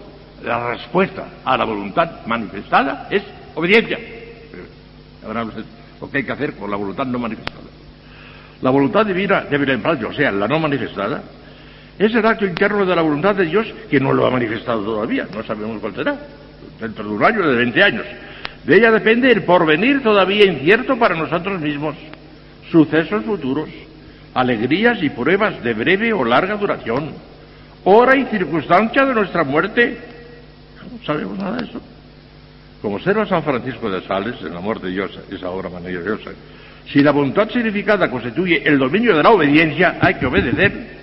la 0.43 0.71
respuesta 0.71 1.27
a 1.45 1.55
la 1.55 1.63
voluntad 1.63 2.25
manifestada 2.25 3.07
es 3.12 3.21
obediencia. 3.53 3.99
Ahora 5.23 5.45
lo 5.45 6.10
que 6.10 6.17
hay 6.17 6.23
que 6.23 6.31
hacer 6.31 6.55
con 6.55 6.71
la 6.71 6.77
voluntad 6.77 7.05
no 7.05 7.19
manifestada. 7.19 7.67
La 8.63 8.71
voluntad 8.71 9.05
divina 9.05 9.41
debe 9.41 9.75
o 9.75 10.13
sea, 10.13 10.31
la 10.31 10.47
no 10.47 10.60
manifestada, 10.60 11.21
es 11.99 12.13
el 12.15 12.25
acto 12.25 12.45
interno 12.45 12.83
de 12.83 12.95
la 12.95 13.03
voluntad 13.03 13.36
de 13.36 13.45
Dios 13.45 13.67
que 13.91 13.99
no 13.99 14.12
lo 14.12 14.25
ha 14.25 14.31
manifestado 14.31 14.83
todavía, 14.83 15.27
no 15.31 15.43
sabemos 15.43 15.79
cuál 15.79 15.93
será, 15.93 16.17
dentro 16.79 17.03
de 17.03 17.10
un 17.12 17.23
año, 17.23 17.47
de 17.47 17.55
20 17.57 17.83
años. 17.83 18.05
De 18.63 18.75
ella 18.75 18.91
depende 18.91 19.31
el 19.31 19.43
porvenir 19.43 20.01
todavía 20.01 20.45
incierto 20.45 20.97
para 20.97 21.15
nosotros 21.15 21.62
mismos 21.62 21.95
sucesos 22.71 23.23
futuros, 23.23 23.69
alegrías 24.34 25.01
y 25.01 25.10
pruebas 25.10 25.63
de 25.63 25.73
breve 25.73 26.13
o 26.13 26.23
larga 26.23 26.56
duración, 26.56 27.12
hora 27.84 28.15
y 28.15 28.25
circunstancia 28.25 29.06
de 29.06 29.13
nuestra 29.13 29.43
muerte. 29.43 29.97
No 30.91 31.06
sabemos 31.06 31.38
nada 31.38 31.58
de 31.58 31.65
eso. 31.65 31.82
Como 32.82 32.97
observa 32.97 33.25
San 33.25 33.43
Francisco 33.43 33.89
de 33.89 34.01
Sales 34.01 34.36
en 34.41 34.53
la 34.53 34.60
muerte 34.60 34.88
de 34.88 34.93
Dios, 34.93 35.19
esa 35.32 35.49
obra 35.49 35.69
maravillosa, 35.69 36.32
si 36.91 37.01
la 37.01 37.12
voluntad 37.12 37.49
significada 37.49 38.10
constituye 38.10 38.62
el 38.63 38.77
dominio 38.77 39.15
de 39.15 39.23
la 39.23 39.32
obediencia, 39.32 39.97
hay 39.99 40.15
que 40.15 40.25
obedecer. 40.25 40.97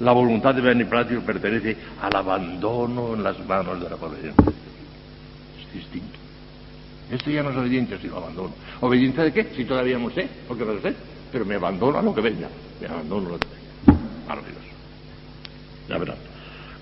La 0.00 0.12
voluntad 0.12 0.54
de 0.54 0.60
beneplácito 0.60 1.22
pertenece 1.22 1.76
al 2.02 2.14
abandono 2.14 3.14
en 3.14 3.22
las 3.22 3.38
manos 3.46 3.80
de 3.80 3.88
la 3.88 3.96
providencia. 3.96 4.52
Es 5.58 5.72
distinto. 5.72 6.15
Esto 7.10 7.30
ya 7.30 7.42
no 7.42 7.50
es 7.50 7.56
obediencia, 7.56 7.98
sino 8.00 8.16
abandono. 8.16 8.52
¿Obediencia 8.80 9.24
de 9.24 9.32
qué? 9.32 9.52
Si 9.54 9.64
todavía 9.64 9.98
no 9.98 10.10
sé, 10.10 10.28
porque 10.48 10.64
no 10.64 10.74
lo 10.74 10.80
sé, 10.80 10.94
pero 11.30 11.44
me 11.44 11.54
abandono 11.54 11.98
a 11.98 12.02
lo 12.02 12.14
que 12.14 12.20
venga. 12.20 12.48
Me 12.80 12.86
abandono 12.86 13.28
a 13.28 13.32
lo 13.32 13.38
que 13.38 13.48
venga. 13.48 14.00
Maravilloso. 14.28 14.60
La 15.88 15.98
verdad. 15.98 16.16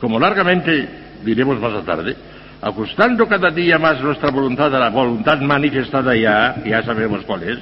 Como 0.00 0.18
largamente 0.18 0.88
diremos 1.24 1.60
más 1.60 1.84
tarde, 1.84 2.16
ajustando 2.60 3.28
cada 3.28 3.50
día 3.50 3.78
más 3.78 4.00
nuestra 4.00 4.30
voluntad 4.30 4.74
a 4.74 4.78
la 4.78 4.90
voluntad 4.90 5.38
manifestada 5.40 6.16
ya, 6.16 6.62
ya 6.64 6.82
sabemos 6.82 7.22
cuál 7.26 7.42
es, 7.42 7.58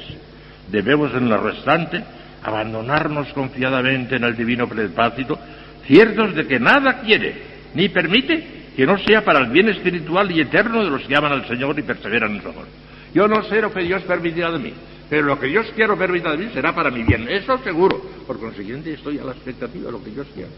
debemos 0.70 1.12
en 1.14 1.28
lo 1.28 1.38
restante 1.38 2.02
abandonarnos 2.42 3.28
confiadamente 3.32 4.16
en 4.16 4.24
el 4.24 4.36
divino 4.36 4.66
beneplácito, 4.66 5.38
ciertos 5.86 6.34
de 6.34 6.46
que 6.46 6.58
nada 6.58 7.00
quiere 7.00 7.42
ni 7.74 7.88
permite 7.88 8.61
que 8.76 8.86
no 8.86 8.98
sea 8.98 9.24
para 9.24 9.40
el 9.40 9.50
bien 9.50 9.68
espiritual 9.68 10.30
y 10.30 10.40
eterno 10.40 10.84
de 10.84 10.90
los 10.90 11.02
que 11.02 11.14
aman 11.14 11.32
al 11.32 11.46
Señor 11.46 11.78
y 11.78 11.82
perseveran 11.82 12.34
en 12.36 12.42
su 12.42 12.48
amor. 12.48 12.66
Yo 13.14 13.28
no 13.28 13.42
sé 13.44 13.60
lo 13.60 13.72
que 13.72 13.82
Dios 13.82 14.02
permitirá 14.02 14.50
de 14.50 14.58
mí, 14.58 14.72
pero 15.10 15.26
lo 15.26 15.38
que 15.38 15.46
Dios 15.46 15.70
quiero 15.76 15.98
permitir 15.98 16.30
de 16.30 16.38
mí 16.38 16.50
será 16.54 16.74
para 16.74 16.90
mi 16.90 17.02
bien, 17.02 17.28
eso 17.28 17.58
seguro. 17.58 18.00
Por 18.26 18.40
consiguiente, 18.40 18.94
estoy 18.94 19.18
a 19.18 19.24
la 19.24 19.32
expectativa 19.32 19.86
de 19.86 19.92
lo 19.92 20.02
que 20.02 20.10
Dios 20.10 20.26
quiera. 20.34 20.48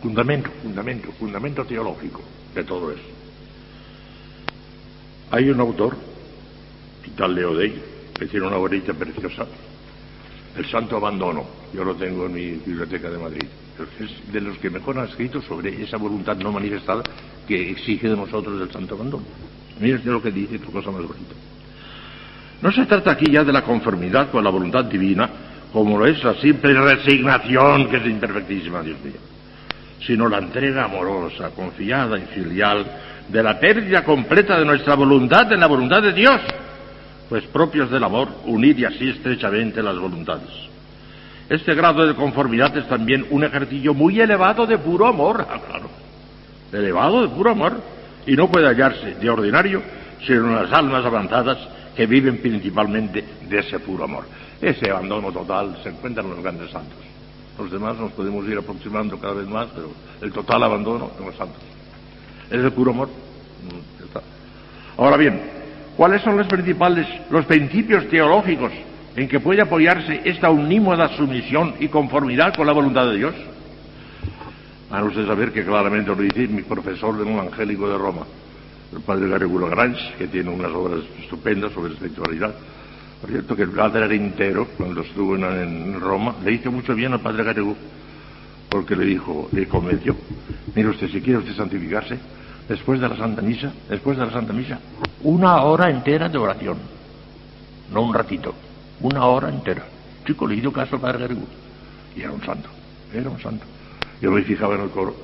Fundamento, 0.00 0.48
fundamento, 0.62 1.12
fundamento 1.18 1.64
teológico 1.64 2.20
de 2.54 2.62
todo 2.62 2.92
eso. 2.92 3.02
Hay 5.32 5.50
un 5.50 5.58
autor, 5.60 5.96
tal 7.16 7.34
Leo 7.34 7.52
que 8.18 8.26
tiene 8.26 8.46
una 8.46 8.56
bonita 8.56 8.92
preciosa, 8.92 9.46
El 10.56 10.66
Santo 10.66 10.96
Abandono. 10.96 11.44
Yo 11.72 11.84
lo 11.84 11.94
tengo 11.94 12.26
en 12.26 12.34
mi 12.34 12.50
biblioteca 12.50 13.08
de 13.08 13.18
Madrid. 13.18 13.44
Es 14.00 14.32
de 14.32 14.40
los 14.40 14.58
que 14.58 14.70
mejor 14.70 14.98
han 14.98 15.06
escrito 15.06 15.40
sobre 15.40 15.82
esa 15.82 15.96
voluntad 15.96 16.36
no 16.36 16.50
manifestada 16.50 17.02
que 17.46 17.70
exige 17.70 18.08
de 18.08 18.16
nosotros 18.16 18.60
el 18.60 18.70
Santo 18.70 18.96
Abandono. 18.96 19.24
Mira 19.80 20.00
lo 20.04 20.20
que 20.20 20.32
dice, 20.32 20.58
tu 20.58 20.72
cosa 20.72 20.90
más 20.90 21.02
bonita. 21.02 21.34
No 22.60 22.72
se 22.72 22.86
trata 22.86 23.12
aquí 23.12 23.30
ya 23.30 23.44
de 23.44 23.52
la 23.52 23.62
conformidad 23.62 24.32
con 24.32 24.42
la 24.42 24.50
voluntad 24.50 24.84
divina, 24.86 25.30
como 25.72 25.96
lo 25.96 26.06
es 26.06 26.22
la 26.24 26.34
simple 26.34 26.74
resignación, 26.74 27.88
que 27.88 27.98
es 27.98 28.06
imperfectísima, 28.06 28.82
Dios 28.82 28.98
mío, 29.04 29.14
sino 30.04 30.28
la 30.28 30.38
entrega 30.38 30.86
amorosa, 30.86 31.50
confiada 31.50 32.18
y 32.18 32.22
filial 32.22 32.84
de 33.28 33.42
la 33.42 33.60
pérdida 33.60 34.02
completa 34.02 34.58
de 34.58 34.64
nuestra 34.64 34.96
voluntad 34.96 35.52
en 35.52 35.60
la 35.60 35.68
voluntad 35.68 36.02
de 36.02 36.12
Dios 36.12 36.40
pues 37.28 37.44
propios 37.44 37.90
del 37.90 38.04
amor, 38.04 38.28
unir 38.46 38.78
y 38.78 38.84
así 38.84 39.08
estrechamente 39.08 39.82
las 39.82 39.98
voluntades. 39.98 40.48
Este 41.48 41.74
grado 41.74 42.06
de 42.06 42.14
conformidad 42.14 42.76
es 42.76 42.88
también 42.88 43.26
un 43.30 43.44
ejercicio 43.44 43.94
muy 43.94 44.20
elevado 44.20 44.66
de 44.66 44.78
puro 44.78 45.06
amor, 45.06 45.46
ah, 45.48 45.60
claro, 45.66 45.88
elevado 46.72 47.22
de 47.22 47.28
puro 47.28 47.50
amor, 47.50 47.80
y 48.26 48.36
no 48.36 48.48
puede 48.50 48.66
hallarse 48.66 49.14
de 49.14 49.30
ordinario 49.30 49.82
sino 50.26 50.46
en 50.46 50.54
las 50.54 50.72
almas 50.72 51.04
avanzadas 51.04 51.58
que 51.96 52.06
viven 52.06 52.38
principalmente 52.38 53.24
de 53.48 53.58
ese 53.58 53.78
puro 53.78 54.04
amor. 54.04 54.24
Ese 54.60 54.90
abandono 54.90 55.30
total 55.32 55.78
se 55.82 55.90
encuentra 55.90 56.22
en 56.22 56.30
los 56.30 56.42
grandes 56.42 56.70
santos. 56.70 56.98
Los 57.58 57.70
demás 57.70 57.96
nos 57.96 58.12
podemos 58.12 58.46
ir 58.48 58.58
aproximando 58.58 59.18
cada 59.18 59.34
vez 59.34 59.48
más, 59.48 59.68
pero 59.74 59.90
el 60.20 60.32
total 60.32 60.62
abandono 60.62 61.10
en 61.18 61.26
los 61.26 61.36
santos. 61.36 61.62
Es 62.50 62.64
el 62.64 62.72
puro 62.72 62.92
amor. 62.92 63.08
Mm, 63.08 65.00
Ahora 65.00 65.16
bien, 65.16 65.57
¿cuáles 65.98 66.22
son 66.22 66.36
los 66.36 66.46
principales, 66.46 67.06
los 67.28 67.44
principios 67.44 68.08
teológicos 68.08 68.72
en 69.16 69.28
que 69.28 69.40
puede 69.40 69.60
apoyarse 69.60 70.22
esta 70.24 70.48
unímoda 70.48 71.08
sumisión 71.16 71.74
y 71.80 71.88
conformidad 71.88 72.54
con 72.54 72.68
la 72.68 72.72
voluntad 72.72 73.06
de 73.10 73.16
Dios? 73.16 73.34
Van 74.88 75.02
ustedes 75.02 75.26
saber 75.26 75.52
que 75.52 75.64
claramente 75.64 76.08
lo 76.08 76.16
dice 76.16 76.46
mi 76.46 76.62
profesor 76.62 77.16
de 77.16 77.24
un 77.24 77.32
evangélico 77.32 77.88
de 77.88 77.98
Roma, 77.98 78.24
el 78.94 79.00
padre 79.00 79.28
Garrigulo 79.28 79.68
Grange, 79.68 80.14
que 80.16 80.28
tiene 80.28 80.50
unas 80.50 80.70
obras 80.70 81.00
estupendas 81.20 81.72
sobre 81.72 81.92
espiritualidad. 81.94 82.54
Por 83.20 83.30
cierto, 83.30 83.56
que 83.56 83.62
el 83.62 83.70
padre 83.70 84.04
era 84.04 84.14
entero, 84.14 84.68
cuando 84.76 85.02
estuvo 85.02 85.34
en, 85.34 86.00
Roma, 86.00 86.36
le 86.44 86.52
hizo 86.52 86.70
mucho 86.70 86.94
bien 86.94 87.12
al 87.12 87.20
padre 87.20 87.42
Garrigulo, 87.42 87.76
porque 88.68 88.94
le 88.94 89.04
dijo, 89.04 89.48
le 89.50 89.66
convenció, 89.66 90.16
mire 90.76 90.90
usted, 90.90 91.08
si 91.08 91.20
quiere 91.20 91.40
usted 91.40 91.54
santificarse, 91.54 92.16
después 92.68 93.00
de 93.00 93.08
la 93.08 93.16
Santa 93.16 93.42
Misa, 93.42 93.72
después 93.88 94.18
de 94.18 94.26
la 94.26 94.32
Santa 94.32 94.52
Misa, 94.52 94.78
una 95.22 95.62
hora 95.62 95.90
entera 95.90 96.28
de 96.28 96.38
oración, 96.38 96.76
no 97.92 98.02
un 98.02 98.14
ratito, 98.14 98.54
una 99.00 99.24
hora 99.26 99.48
entera. 99.48 99.84
Chico, 100.26 100.46
le 100.46 100.56
hizo 100.56 100.72
caso 100.72 100.96
al 100.96 101.00
padre 101.00 101.20
Garrigulo, 101.20 101.46
y 102.14 102.20
era 102.20 102.32
un 102.32 102.42
santo, 102.42 102.68
era 103.12 103.30
un 103.30 103.40
santo. 103.40 103.64
Yo 104.20 104.30
me 104.30 104.42
fijaba 104.42 104.74
en 104.74 104.82
el 104.82 104.90
coro, 104.90 105.14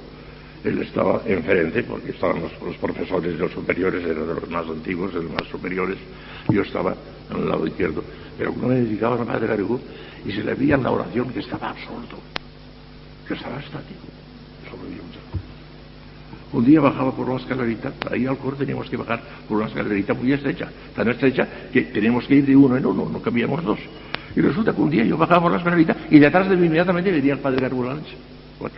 él 0.64 0.80
estaba 0.80 1.20
enfrente, 1.26 1.83
porque 1.83 2.11
estaban 2.11 2.40
los, 2.40 2.76
profesores 2.76 3.33
de 3.35 3.38
los 3.38 3.52
superiores, 3.52 4.02
eran 4.02 4.26
de 4.26 4.35
los 4.35 4.48
más 4.48 4.66
antiguos, 4.66 5.12
de 5.12 5.22
los 5.22 5.33
más 5.33 5.46
superiores, 5.50 5.98
yo 6.48 6.62
estaba 6.62 6.94
al 7.30 7.48
lado 7.48 7.66
izquierdo. 7.66 8.02
Pero 8.38 8.52
uno 8.52 8.68
me 8.68 8.76
dedicaba 8.76 9.16
a 9.16 9.18
la 9.18 9.24
Madre 9.26 9.46
Garigú 9.46 9.78
y 10.24 10.33
se 10.33 10.42
le 10.42 10.54
veía 10.54 10.76
en 10.76 10.83
la 10.83 10.90
oración 10.90 11.30
que 11.30 11.40
estaba 11.40 11.68
absorto, 11.68 12.16
que 13.28 13.35
estaba 13.35 13.59
estático. 13.59 14.07
Eso 14.66 14.76
me 14.78 14.88
mucho. 14.88 15.43
Un 16.55 16.64
día 16.64 16.81
bajaba 16.81 17.11
por 17.11 17.29
una 17.29 17.40
escalerita, 17.40 17.93
ahí 18.12 18.27
al 18.27 18.38
coro 18.38 18.57
teníamos 18.57 18.88
que 18.88 18.97
bajar 18.97 19.21
por 19.49 19.57
una 19.57 19.67
escalerita 19.67 20.14
muy 20.14 20.33
estrecha, 20.33 20.69
tan 20.95 21.09
estrecha 21.09 21.49
que 21.73 21.83
teníamos 21.83 22.29
que 22.29 22.37
ir 22.37 22.47
de 22.47 22.55
uno 22.55 22.77
en 22.77 22.87
uno, 22.87 23.09
no 23.11 23.21
cabíamos 23.21 23.64
dos. 23.64 23.81
Y 24.37 24.40
resulta 24.40 24.73
que 24.73 24.81
un 24.81 24.88
día 24.88 25.05
yo 25.05 25.17
bajaba 25.17 25.43
por 25.43 25.51
la 25.51 25.59
escalerita 25.59 25.97
y 26.11 26.21
detrás 26.21 26.49
de 26.49 26.57
mí 26.57 26.67
inmediatamente 26.67 27.11
venía 27.11 27.33
el 27.33 27.40
padre 27.40 27.61
Gargulans. 27.61 28.07
Bueno, 28.61 28.77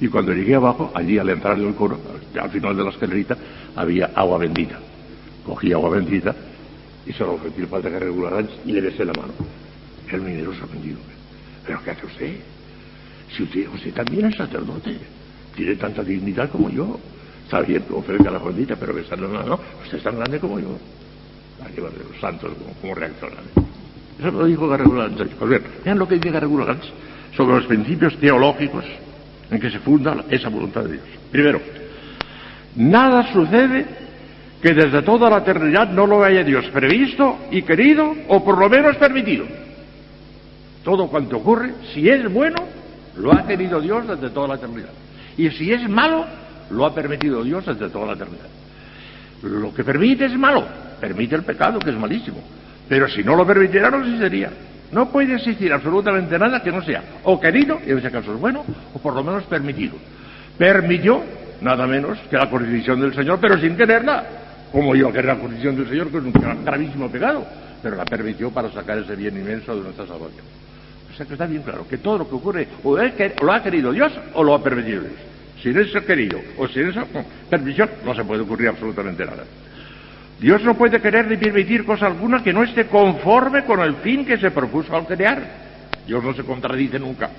y 0.00 0.06
cuando 0.06 0.32
llegué 0.32 0.54
abajo, 0.54 0.92
allí 0.94 1.18
al 1.18 1.28
entrar 1.28 1.58
en 1.58 1.66
el 1.66 1.74
coro, 1.74 1.98
al 2.40 2.50
final 2.50 2.76
de 2.76 2.84
la 2.84 2.90
escalerita, 2.90 3.36
había 3.74 4.12
agua 4.14 4.38
bendita. 4.38 4.78
Cogí 5.44 5.72
agua 5.72 5.90
bendita 5.90 6.32
y 7.04 7.12
se 7.12 7.24
lo 7.24 7.32
ofrecí 7.32 7.62
al 7.62 7.66
padre 7.66 7.90
Gargulans 7.90 8.50
y 8.64 8.70
le 8.70 8.80
besé 8.80 9.04
la 9.04 9.12
mano. 9.14 9.32
El 10.12 10.20
minero 10.20 10.54
sorprendido. 10.54 10.98
¿Pero 11.66 11.82
qué 11.82 11.90
hace 11.90 12.06
usted? 12.06 12.36
Si 13.36 13.42
usted, 13.42 13.68
usted 13.74 13.92
también 13.92 14.26
es 14.26 14.36
sacerdote, 14.36 14.98
tiene 15.58 15.74
tanta 15.74 16.02
dignidad 16.04 16.48
como 16.50 16.70
yo. 16.70 16.98
Está 17.44 17.60
bien 17.62 17.82
que 17.82 17.92
ofrezca 17.92 18.30
la 18.30 18.38
bendita, 18.38 18.76
pero 18.76 18.94
besarle 18.94 19.26
la 19.26 19.40
mano, 19.40 19.60
usted 19.82 19.98
es 19.98 20.04
tan 20.04 20.16
grande 20.16 20.38
como 20.38 20.60
yo. 20.60 20.78
Aquí 21.64 21.80
va 21.80 21.88
los 21.88 22.20
santos 22.20 22.52
como, 22.52 22.72
como 22.80 22.94
reaccionan. 22.94 23.44
Eso 24.18 24.30
lo 24.30 24.46
dijo 24.46 24.68
Garregulans. 24.68 25.16
Pues 25.16 25.50
bien, 25.50 25.62
vean 25.84 25.98
lo 25.98 26.06
que 26.06 26.14
dice 26.14 26.30
Garregulans 26.30 26.84
sobre 27.36 27.56
los 27.56 27.66
principios 27.66 28.16
teológicos 28.18 28.84
en 29.50 29.58
que 29.58 29.70
se 29.70 29.80
funda 29.80 30.24
esa 30.30 30.48
voluntad 30.48 30.84
de 30.84 30.92
Dios. 30.92 31.04
Primero, 31.32 31.60
nada 32.76 33.32
sucede 33.32 33.86
que 34.62 34.74
desde 34.74 35.02
toda 35.02 35.28
la 35.30 35.38
eternidad 35.38 35.90
no 35.90 36.06
lo 36.06 36.22
haya 36.22 36.44
Dios 36.44 36.66
previsto 36.66 37.38
y 37.50 37.62
querido 37.62 38.14
o 38.28 38.44
por 38.44 38.58
lo 38.58 38.68
menos 38.68 38.96
permitido. 38.96 39.46
Todo 40.84 41.08
cuanto 41.08 41.38
ocurre, 41.38 41.72
si 41.92 42.08
es 42.08 42.32
bueno, 42.32 42.56
lo 43.16 43.32
ha 43.32 43.46
querido 43.46 43.80
Dios 43.80 44.06
desde 44.06 44.30
toda 44.30 44.48
la 44.48 44.54
eternidad. 44.54 44.90
Y 45.38 45.50
si 45.50 45.72
es 45.72 45.88
malo, 45.88 46.26
lo 46.70 46.84
ha 46.84 46.94
permitido 46.94 47.42
Dios 47.42 47.64
desde 47.64 47.88
toda 47.88 48.08
la 48.08 48.12
eternidad. 48.12 48.48
Lo 49.42 49.72
que 49.72 49.84
permite 49.84 50.26
es 50.26 50.36
malo, 50.36 50.66
permite 51.00 51.36
el 51.36 51.44
pecado, 51.44 51.78
que 51.78 51.90
es 51.90 51.96
malísimo. 51.96 52.42
Pero 52.88 53.08
si 53.08 53.22
no 53.22 53.36
lo 53.36 53.46
permitiera, 53.46 53.88
no 53.90 54.00
existiría. 54.00 54.50
No 54.90 55.10
puede 55.10 55.34
existir 55.36 55.72
absolutamente 55.72 56.38
nada 56.38 56.62
que 56.62 56.72
no 56.72 56.82
sea 56.82 57.02
o 57.24 57.38
querido, 57.38 57.78
y 57.86 57.90
en 57.90 57.98
ese 57.98 58.10
caso 58.10 58.34
es 58.34 58.40
bueno, 58.40 58.64
o 58.94 58.98
por 58.98 59.14
lo 59.14 59.22
menos 59.22 59.44
permitido. 59.44 59.94
Permitió 60.56 61.22
nada 61.60 61.86
menos 61.86 62.18
que 62.30 62.36
la 62.36 62.50
constitución 62.50 63.00
del 63.00 63.14
Señor, 63.14 63.38
pero 63.40 63.60
sin 63.60 63.76
quererla, 63.76 64.24
como 64.72 64.96
yo 64.96 65.12
querer 65.12 65.26
la 65.26 65.36
constitución 65.36 65.76
del 65.76 65.88
Señor, 65.88 66.10
que 66.10 66.18
es 66.18 66.24
un 66.24 66.64
gravísimo 66.64 67.10
pecado, 67.10 67.46
pero 67.82 67.96
la 67.96 68.04
permitió 68.04 68.50
para 68.50 68.72
sacar 68.72 68.98
ese 68.98 69.14
bien 69.14 69.36
inmenso 69.36 69.76
de 69.76 69.82
nuestra 69.82 70.06
salvación. 70.06 70.44
O 71.18 71.20
sea 71.20 71.26
que 71.26 71.32
está 71.32 71.46
bien 71.46 71.62
claro 71.62 71.84
que 71.88 71.98
todo 71.98 72.18
lo 72.18 72.28
que 72.28 72.36
ocurre 72.36 72.68
o, 72.84 72.96
lo 72.96 73.52
ha 73.52 73.60
querido 73.60 73.90
Dios 73.90 74.12
o 74.34 74.44
lo 74.44 74.54
ha 74.54 74.62
permitido 74.62 75.00
Dios. 75.00 75.14
Sin 75.60 75.76
eso 75.76 76.00
querido 76.06 76.40
o 76.56 76.68
sin 76.68 76.90
esa 76.90 77.04
permisión 77.50 77.90
no 78.04 78.14
se 78.14 78.22
puede 78.22 78.42
ocurrir 78.42 78.68
absolutamente 78.68 79.24
nada. 79.24 79.42
Dios 80.38 80.62
no 80.62 80.74
puede 80.74 81.00
querer 81.00 81.26
ni 81.26 81.36
permitir 81.36 81.84
cosa 81.84 82.06
alguna 82.06 82.40
que 82.40 82.52
no 82.52 82.62
esté 82.62 82.86
conforme 82.86 83.64
con 83.64 83.80
el 83.80 83.96
fin 83.96 84.24
que 84.24 84.38
se 84.38 84.52
propuso 84.52 84.94
al 84.94 85.08
crear. 85.08 85.42
Dios 86.06 86.22
no 86.22 86.32
se 86.34 86.44
contradice 86.44 87.00
nunca. 87.00 87.30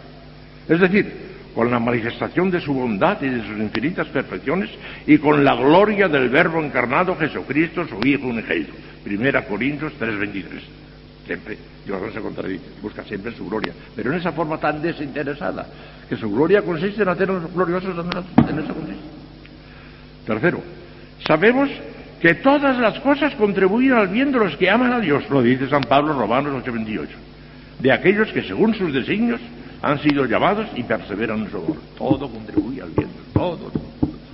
Es 0.68 0.82
decir, 0.82 1.14
con 1.56 1.72
la 1.72 1.80
manifestación 1.80 2.52
de 2.52 2.60
su 2.60 2.74
bondad 2.74 3.22
y 3.22 3.30
de 3.30 3.48
sus 3.48 3.58
infinitas 3.60 4.08
perfecciones 4.08 4.72
y 5.08 5.20
con 5.20 5.46
la 5.46 5.56
gloria 5.56 6.10
del 6.10 6.28
Verbo 6.28 6.62
encarnado 6.62 7.16
Jesucristo, 7.16 7.88
su 7.88 8.06
Hijo 8.06 8.28
unigénito. 8.28 8.74
Primera 9.06 9.46
Corintios 9.46 9.94
3:23. 9.98 10.79
Siempre 11.30 11.60
Dios 11.86 12.02
no 12.02 12.12
se 12.12 12.22
contradice, 12.22 12.66
busca 12.82 13.04
siempre 13.04 13.32
su 13.34 13.48
gloria, 13.48 13.72
pero 13.96 14.12
en 14.12 14.18
esa 14.18 14.32
forma 14.32 14.58
tan 14.58 14.82
desinteresada, 14.82 15.64
que 16.10 16.18
su 16.18 16.28
gloria 16.28 16.64
consiste 16.64 17.04
en 17.04 17.10
hacernos 17.10 17.54
gloriosos 17.54 17.96
en 17.96 18.60
eso 18.60 18.74
consiste. 18.74 19.04
Tercero, 20.26 20.60
sabemos 21.28 21.70
que 22.20 22.34
todas 22.34 22.80
las 22.80 23.00
cosas 23.02 23.36
contribuyen 23.36 23.94
al 23.94 24.08
bien 24.08 24.32
de 24.32 24.40
los 24.40 24.58
que 24.58 24.72
aman 24.72 24.92
a 24.92 25.00
Dios, 25.00 25.30
lo 25.30 25.44
dice 25.44 25.70
San 25.70 25.84
Pablo 25.84 26.18
Romanos 26.18 26.64
8:28, 26.66 27.08
de 27.78 27.92
aquellos 27.92 28.32
que 28.32 28.42
según 28.42 28.74
sus 28.74 28.92
designios 28.92 29.40
han 29.84 30.02
sido 30.02 30.26
llamados 30.26 30.66
y 30.76 30.82
perseveran 30.82 31.42
en 31.42 31.52
su 31.52 31.58
amor. 31.58 31.78
Todo 31.96 32.28
contribuye 32.28 32.82
al 32.82 32.90
bien, 32.90 33.10
todo, 33.36 33.72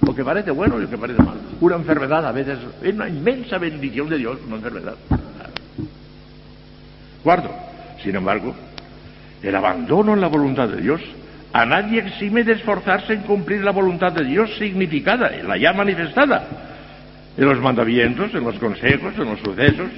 Lo 0.01 0.15
que 0.15 0.23
parece 0.23 0.51
bueno 0.51 0.77
y 0.79 0.83
lo 0.83 0.89
que 0.89 0.97
parece 0.97 1.21
malo. 1.21 1.41
Una 1.59 1.75
enfermedad 1.75 2.25
a 2.25 2.31
veces 2.31 2.57
es 2.81 2.93
una 2.93 3.09
inmensa 3.09 3.57
bendición 3.57 4.07
de 4.07 4.17
Dios, 4.17 4.39
una 4.47 4.55
enfermedad. 4.55 4.95
Cuarto, 7.25 7.49
sin 8.03 8.15
embargo, 8.15 8.53
el 9.41 9.55
abandono 9.55 10.13
en 10.13 10.21
la 10.21 10.27
voluntad 10.27 10.69
de 10.69 10.79
Dios 10.79 11.01
a 11.53 11.65
nadie 11.65 12.01
exime 12.01 12.43
de 12.43 12.53
esforzarse 12.53 13.13
en 13.13 13.21
cumplir 13.21 13.63
la 13.63 13.71
voluntad 13.71 14.11
de 14.11 14.23
Dios 14.23 14.55
significada, 14.59 15.31
la 15.43 15.57
ya 15.57 15.73
manifestada, 15.73 16.45
en 17.35 17.45
los 17.45 17.59
mandamientos, 17.59 18.31
en 18.35 18.43
los 18.43 18.59
consejos, 18.59 19.15
en 19.17 19.25
los 19.25 19.39
sucesos, 19.39 19.89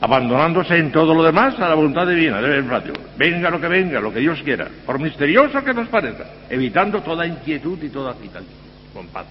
abandonándose 0.00 0.78
en 0.78 0.90
todo 0.90 1.14
lo 1.14 1.22
demás 1.22 1.60
a 1.60 1.68
la 1.68 1.74
voluntad 1.74 2.06
divina 2.06 2.40
patio. 2.70 2.94
Venga 3.18 3.50
lo 3.50 3.60
que 3.60 3.68
venga, 3.68 4.00
lo 4.00 4.10
que 4.10 4.20
Dios 4.20 4.40
quiera, 4.42 4.66
por 4.86 4.98
misterioso 4.98 5.62
que 5.62 5.74
nos 5.74 5.88
parezca, 5.88 6.24
evitando 6.48 7.02
toda 7.02 7.26
inquietud 7.26 7.78
y 7.82 7.90
toda 7.90 8.12
agitación, 8.12 8.48
con 8.94 9.06
paz. 9.08 9.26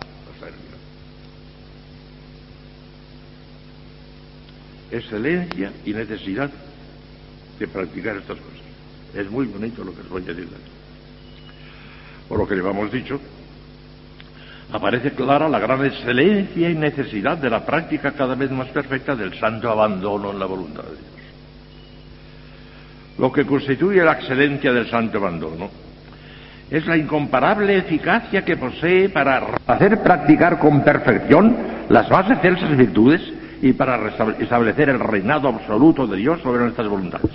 Excelencia 4.92 5.72
y 5.84 5.92
necesidad 5.92 6.52
de 7.60 7.68
practicar 7.68 8.18
estas 8.18 8.38
cosas. 8.38 8.60
Es 9.14 9.30
muy 9.30 9.46
bonito 9.46 9.84
lo 9.84 9.94
que 9.94 10.02
os 10.02 10.10
voy 10.10 10.24
a 10.24 10.34
decir. 10.34 10.50
Por 12.28 12.40
lo 12.40 12.48
que 12.48 12.56
llevamos 12.56 12.92
dicho, 12.92 13.20
aparece 14.72 15.12
clara 15.12 15.48
la 15.48 15.60
gran 15.60 15.86
excelencia 15.86 16.70
y 16.70 16.76
necesidad 16.76 17.38
de 17.38 17.50
la 17.50 17.66
práctica 17.66 18.12
cada 18.12 18.36
vez 18.36 18.52
más 18.52 18.68
perfecta 18.70 19.16
del 19.16 19.38
santo 19.40 19.70
abandono 19.70 20.32
en 20.32 20.40
la 20.40 20.46
voluntad 20.46 20.84
de 20.84 20.90
Dios. 20.90 21.16
Lo 23.18 23.32
que 23.32 23.46
constituye 23.46 24.04
la 24.04 24.14
excelencia 24.14 24.74
del 24.74 24.90
santo 24.90 25.20
abandono 25.20 25.70
es 26.70 26.86
la 26.88 26.98
incomparable 26.98 27.78
eficacia 27.78 28.44
que 28.44 28.58
posee 28.58 29.10
para 29.10 29.48
hacer 29.68 30.02
practicar 30.02 30.60
con 30.60 30.84
perfección 30.84 31.56
las 31.90 32.10
más 32.10 32.30
excelsas 32.32 32.76
virtudes 32.76 33.22
y 33.66 33.74
para 33.74 34.10
establecer 34.38 34.90
el 34.90 35.00
reinado 35.00 35.48
absoluto 35.48 36.06
de 36.06 36.18
Dios 36.18 36.40
sobre 36.44 36.62
nuestras 36.62 36.88
voluntades. 36.88 37.32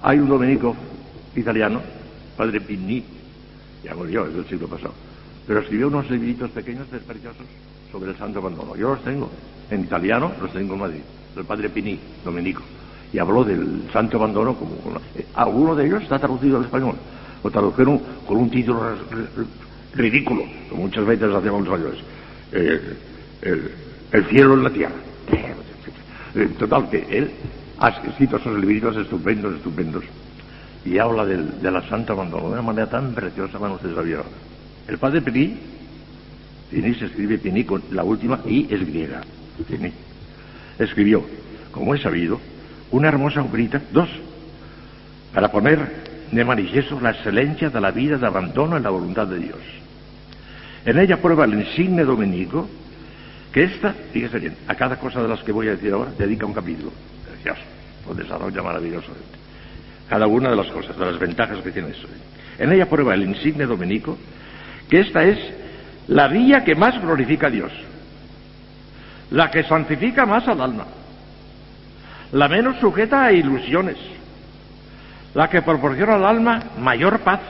Hay 0.00 0.20
un 0.20 0.28
dominico 0.28 0.76
italiano, 1.34 1.80
padre 2.36 2.60
Pinni, 2.60 3.02
ya 3.82 3.96
murió, 3.96 4.26
es 4.26 4.34
del 4.34 4.46
siglo 4.46 4.68
pasado, 4.68 4.94
pero 5.44 5.58
escribió 5.58 5.88
unos 5.88 6.08
libritos 6.08 6.50
pequeños, 6.50 6.86
preciosos, 6.86 7.44
sobre 7.90 8.12
el 8.12 8.16
santo 8.16 8.38
abandono. 8.38 8.76
Yo 8.76 8.90
los 8.90 9.02
tengo 9.02 9.28
en 9.70 9.80
italiano, 9.80 10.30
los 10.40 10.52
tengo 10.52 10.74
en 10.74 10.80
Madrid. 10.80 11.00
el 11.36 11.44
padre 11.46 11.68
Pini, 11.68 11.98
dominico, 12.24 12.62
y 13.12 13.18
habló 13.18 13.42
del 13.42 13.90
santo 13.92 14.18
abandono 14.18 14.54
como... 14.54 14.76
Eh, 15.16 15.26
alguno 15.34 15.74
de 15.74 15.84
ellos 15.84 16.04
está 16.04 16.20
traducido 16.20 16.58
al 16.58 16.64
español, 16.66 16.94
o 17.42 17.50
tradujeron 17.50 18.00
con 18.24 18.36
un 18.36 18.48
título 18.48 18.80
ridículo, 19.94 20.44
como 20.70 20.82
muchas 20.82 21.04
veces 21.04 21.28
hacemos 21.34 21.66
los 21.66 21.74
españoles, 21.74 22.04
eh, 22.52 22.96
el, 23.42 23.72
el, 24.12 24.24
cielo 24.26 24.54
en 24.54 24.64
la 24.64 24.70
tierra. 24.70 24.94
Eh, 26.34 26.48
total, 26.58 26.88
que 26.88 27.06
él 27.10 27.30
ha 27.78 27.88
escrito 27.88 28.36
esos 28.36 28.58
libritos 28.58 28.96
estupendos, 28.96 29.54
estupendos, 29.56 30.04
y 30.84 30.98
habla 30.98 31.26
del, 31.26 31.60
de 31.60 31.70
la 31.70 31.86
santa 31.88 32.12
abandono 32.12 32.48
de 32.48 32.52
una 32.54 32.62
manera 32.62 32.88
tan 32.88 33.12
preciosa, 33.12 33.58
como 33.58 33.74
ustedes 33.74 33.94
sabían. 33.94 34.22
El 34.88 34.98
padre 34.98 35.20
Pini, 35.20 35.56
Pini 36.70 36.94
se 36.94 37.06
escribe 37.06 37.38
Pini 37.38 37.64
con 37.64 37.82
la 37.90 38.02
última 38.02 38.40
I 38.46 38.66
es 38.70 38.86
griega, 38.86 39.20
Pini, 39.68 39.92
escribió, 40.78 41.22
como 41.70 41.94
he 41.94 41.98
sabido, 41.98 42.40
una 42.90 43.08
hermosa 43.08 43.42
obrita, 43.42 43.82
dos, 43.92 44.08
para 45.34 45.50
poner 45.50 46.02
de 46.30 46.44
manifiesto 46.44 46.98
la 47.00 47.10
excelencia 47.10 47.68
de 47.68 47.80
la 47.80 47.90
vida 47.90 48.16
de 48.16 48.26
abandono 48.26 48.76
en 48.76 48.82
la 48.82 48.90
voluntad 48.90 49.26
de 49.26 49.38
Dios. 49.38 49.58
En 50.84 50.98
ella 50.98 51.20
prueba 51.20 51.44
el 51.44 51.54
insigne 51.54 52.04
dominico 52.04 52.68
que 53.52 53.64
esta, 53.64 53.92
fíjese 54.12 54.38
bien, 54.38 54.56
a 54.66 54.74
cada 54.74 54.96
cosa 54.96 55.22
de 55.22 55.28
las 55.28 55.40
que 55.40 55.52
voy 55.52 55.68
a 55.68 55.72
decir 55.72 55.92
ahora 55.92 56.10
dedica 56.16 56.46
un 56.46 56.54
capítulo. 56.54 56.90
Precioso, 57.28 57.60
lo 58.08 58.14
desarrolla 58.14 58.62
maravillosamente. 58.62 59.38
Cada 60.08 60.26
una 60.26 60.50
de 60.50 60.56
las 60.56 60.68
cosas, 60.68 60.96
de 60.96 61.04
las 61.04 61.18
ventajas 61.18 61.58
que 61.58 61.70
tiene 61.70 61.90
eso. 61.90 62.08
En 62.58 62.72
ella 62.72 62.88
prueba 62.88 63.14
el 63.14 63.22
insigne 63.22 63.66
dominico 63.66 64.16
que 64.88 65.00
esta 65.00 65.24
es 65.24 65.38
la 66.08 66.28
vía 66.28 66.64
que 66.64 66.74
más 66.74 67.00
glorifica 67.00 67.46
a 67.46 67.50
Dios, 67.50 67.72
la 69.30 69.50
que 69.50 69.64
santifica 69.64 70.26
más 70.26 70.46
al 70.48 70.60
alma, 70.60 70.86
la 72.32 72.48
menos 72.48 72.76
sujeta 72.78 73.24
a 73.24 73.32
ilusiones, 73.32 73.96
la 75.34 75.48
que 75.48 75.62
proporciona 75.62 76.14
al 76.14 76.24
alma 76.24 76.62
mayor 76.78 77.20
paz, 77.20 77.40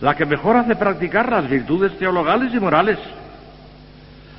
la 0.00 0.14
que 0.14 0.26
mejor 0.26 0.56
hace 0.56 0.76
practicar 0.76 1.30
las 1.30 1.48
virtudes 1.48 1.98
teologales 1.98 2.54
y 2.54 2.60
morales, 2.60 2.98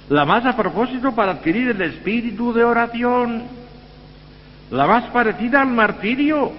la 0.09 0.25
más 0.25 0.45
a 0.45 0.55
propósito 0.55 1.13
para 1.13 1.33
adquirir 1.33 1.69
el 1.69 1.81
espíritu 1.81 2.53
de 2.53 2.63
oración, 2.63 3.43
la 4.71 4.85
más 4.87 5.05
parecida 5.11 5.61
al 5.61 5.69
martirio 5.69 6.51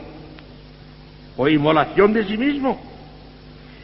o 1.37 1.49
inmolación 1.49 2.13
de 2.13 2.27
sí 2.27 2.37
mismo, 2.37 2.81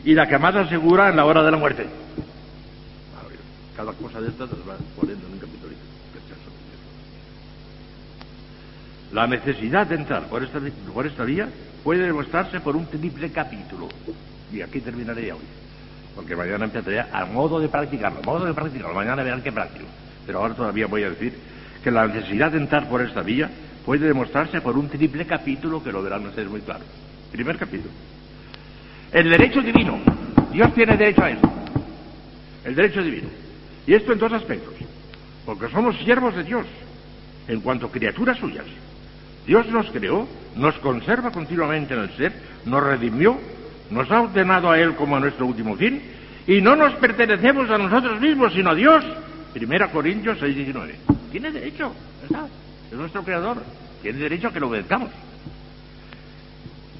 y 0.04 0.14
la 0.14 0.26
que 0.26 0.38
más 0.38 0.54
asegura 0.56 1.10
en 1.10 1.16
la 1.16 1.24
hora 1.24 1.42
de 1.42 1.50
la 1.50 1.56
muerte. 1.56 1.86
Cada 3.76 3.92
cosa 3.92 4.20
de 4.20 4.28
estas 4.28 4.50
las 4.50 4.60
va 4.60 4.76
poniendo 4.98 5.26
en 5.26 5.32
un 5.34 5.38
capítulo. 5.38 5.72
La 9.12 9.26
necesidad 9.26 9.86
de 9.86 9.96
entrar 9.96 10.24
por 10.24 10.42
esta, 10.42 10.58
por 10.92 11.06
esta 11.06 11.24
vía 11.24 11.48
puede 11.84 12.06
demostrarse 12.06 12.60
por 12.60 12.76
un 12.76 12.86
triple 12.86 13.30
capítulo. 13.30 13.88
Y 14.50 14.62
aquí 14.62 14.80
terminaré 14.80 15.32
hoy. 15.32 15.40
Porque 16.14 16.36
mañana 16.36 16.64
empezaré 16.64 17.00
a 17.00 17.24
modo 17.24 17.58
de 17.58 17.68
practicarlo, 17.68 18.20
a 18.20 18.22
modo 18.22 18.46
de 18.46 18.54
practicarlo. 18.54 18.94
Mañana 18.94 19.22
verán 19.22 19.42
qué 19.42 19.52
práctico. 19.52 19.86
Pero 20.26 20.38
ahora 20.38 20.54
todavía 20.54 20.86
voy 20.86 21.04
a 21.04 21.10
decir 21.10 21.34
que 21.82 21.90
la 21.90 22.06
necesidad 22.06 22.52
de 22.52 22.58
entrar 22.58 22.88
por 22.88 23.02
esta 23.02 23.22
vía 23.22 23.50
puede 23.84 24.06
demostrarse 24.06 24.60
por 24.60 24.76
un 24.76 24.88
triple 24.88 25.26
capítulo 25.26 25.82
que 25.82 25.90
lo 25.92 26.02
verán 26.02 26.26
ustedes 26.26 26.48
muy 26.48 26.60
claro. 26.60 26.84
Primer 27.30 27.56
capítulo. 27.56 27.92
El 29.12 29.28
derecho 29.30 29.60
divino. 29.60 29.98
Dios 30.52 30.72
tiene 30.74 30.96
derecho 30.96 31.22
a 31.22 31.30
eso. 31.30 31.52
El 32.64 32.74
derecho 32.74 33.02
divino. 33.02 33.28
Y 33.86 33.94
esto 33.94 34.12
en 34.12 34.18
dos 34.18 34.32
aspectos. 34.32 34.74
Porque 35.44 35.68
somos 35.70 35.96
siervos 35.98 36.36
de 36.36 36.44
Dios 36.44 36.66
en 37.48 37.60
cuanto 37.60 37.90
criaturas 37.90 38.38
suyas. 38.38 38.64
Dios 39.46 39.66
nos 39.68 39.90
creó, 39.90 40.28
nos 40.56 40.74
conserva 40.78 41.32
continuamente 41.32 41.94
en 41.94 42.00
el 42.00 42.16
ser, 42.16 42.32
nos 42.64 42.82
redimió, 42.82 43.38
nos 43.92 44.10
ha 44.10 44.22
ordenado 44.22 44.70
a 44.70 44.78
Él 44.78 44.94
como 44.94 45.16
a 45.16 45.20
nuestro 45.20 45.46
último 45.46 45.76
fin, 45.76 46.02
y 46.46 46.60
no 46.60 46.74
nos 46.74 46.94
pertenecemos 46.94 47.70
a 47.70 47.78
nosotros 47.78 48.20
mismos, 48.20 48.52
sino 48.52 48.70
a 48.70 48.74
Dios. 48.74 49.04
Primera 49.52 49.90
Corintios 49.90 50.38
6, 50.40 50.56
19. 50.56 50.94
Tiene 51.30 51.52
derecho, 51.52 51.92
¿verdad? 52.22 52.48
Es 52.90 52.96
nuestro 52.96 53.22
creador. 53.22 53.62
Tiene 54.00 54.18
derecho 54.18 54.48
a 54.48 54.52
que 54.52 54.58
lo 54.58 54.68
obedezcamos. 54.68 55.10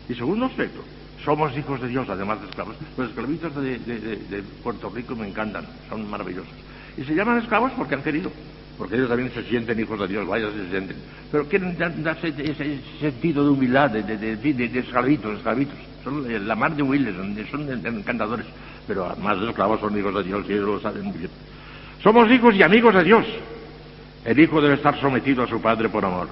Y 0.09 0.15
segundo 0.15 0.47
aspecto, 0.47 0.85
somos 1.25 1.57
hijos 1.57 1.81
de 1.81 1.89
Dios, 1.89 2.09
además 2.09 2.41
de 2.41 2.49
esclavos. 2.49 2.77
Los 2.97 3.09
esclavitos 3.09 3.55
de, 3.57 3.79
de 3.79 4.43
Puerto 4.63 4.91
Rico 4.91 5.17
me 5.17 5.27
encantan, 5.27 5.67
son 5.89 6.09
maravillosos. 6.09 6.53
Y 6.97 7.05
se 7.05 7.15
llaman 7.15 7.39
esclavos 7.39 7.73
porque 7.77 7.95
han 7.95 8.03
querido 8.03 8.31
porque 8.79 8.97
ellos 8.97 9.09
también 9.09 9.31
se 9.33 9.43
sienten 9.45 9.79
hijos 9.79 9.99
de 10.01 10.09
Dios, 10.09 10.27
vaya 10.27 10.51
se 10.51 10.71
sienten, 10.71 10.97
pero 11.31 11.47
quieren 11.47 11.77
darse 12.03 12.29
ese 12.29 12.81
sentido 13.01 13.45
de 13.45 13.51
humildad, 13.51 13.91
de, 13.91 14.03
de, 14.03 14.37
de, 14.37 14.79
esclavitos, 14.79 15.37
esclavitos, 15.37 15.75
son 16.03 16.49
la 16.49 16.55
mar 16.55 16.75
de 16.75 16.83
humildes, 16.83 17.15
son 17.51 17.69
encantadores, 17.71 18.47
pero 18.87 19.15
más 19.23 19.41
de 19.41 19.49
esclavos 19.49 19.81
son 19.81 19.97
hijos 19.97 20.15
de 20.15 20.25
Dios 20.25 20.45
y 20.49 20.53
ellos 20.53 20.67
lo 20.67 20.81
saben 20.81 21.05
muy 21.05 21.19
bien. 21.19 21.31
Somos 22.03 22.31
hijos 22.31 22.55
y 22.55 22.63
amigos 22.63 22.95
de 22.95 23.05
Dios. 23.05 23.25
El 24.25 24.39
hijo 24.39 24.61
debe 24.61 24.75
estar 24.75 25.01
sometido 25.01 25.45
a 25.45 25.49
su 25.49 25.61
padre 25.61 25.89
por 25.89 26.05
amor. 26.05 26.29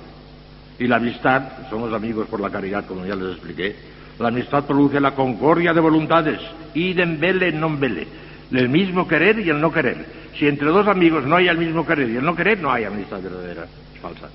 Y 0.79 0.87
la 0.87 0.96
amistad, 0.96 1.68
somos 1.68 1.92
amigos 1.92 2.26
por 2.29 2.40
la 2.40 2.50
caridad, 2.50 2.87
como 2.87 3.05
ya 3.07 3.14
les 3.14 3.33
expliqué, 3.33 3.76
la 4.18 4.29
amistad 4.29 4.64
produce 4.64 5.00
la 5.00 5.14
concordia 5.14 5.72
de 5.72 5.81
voluntades, 5.81 6.40
idem 6.74 7.18
vele 7.18 7.53
non 7.53 7.81
vele, 7.81 8.05
el 8.52 8.68
mismo 8.68 9.06
querer 9.06 9.38
y 9.40 9.50
el 9.50 9.60
no 9.60 9.72
querer 9.72 10.20
si 10.40 10.46
entre 10.46 10.68
dos 10.68 10.86
amigos 10.86 11.26
no 11.26 11.36
hay 11.36 11.48
el 11.48 11.58
mismo 11.58 11.84
querer 11.84 12.08
y 12.08 12.16
el 12.16 12.24
no 12.24 12.34
querer, 12.34 12.58
no 12.60 12.72
hay 12.72 12.84
amistad 12.84 13.20
verdadera, 13.20 13.66
es 13.94 14.00
falsa. 14.00 14.28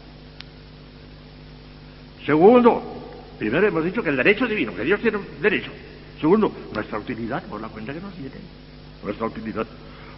Segundo, 2.25 2.81
primero 3.39 3.67
hemos 3.67 3.83
dicho 3.83 4.03
que 4.03 4.09
el 4.09 4.17
derecho 4.17 4.45
divino, 4.45 4.75
que 4.75 4.83
Dios 4.83 4.99
tiene 4.99 5.17
derecho. 5.41 5.71
Segundo, 6.19 6.51
nuestra 6.73 6.99
utilidad, 6.99 7.43
por 7.43 7.59
la 7.59 7.69
cuenta 7.69 7.93
que 7.93 8.01
nos 8.01 8.13
tiene. 8.13 8.35
Nuestra 9.03 9.25
utilidad. 9.27 9.65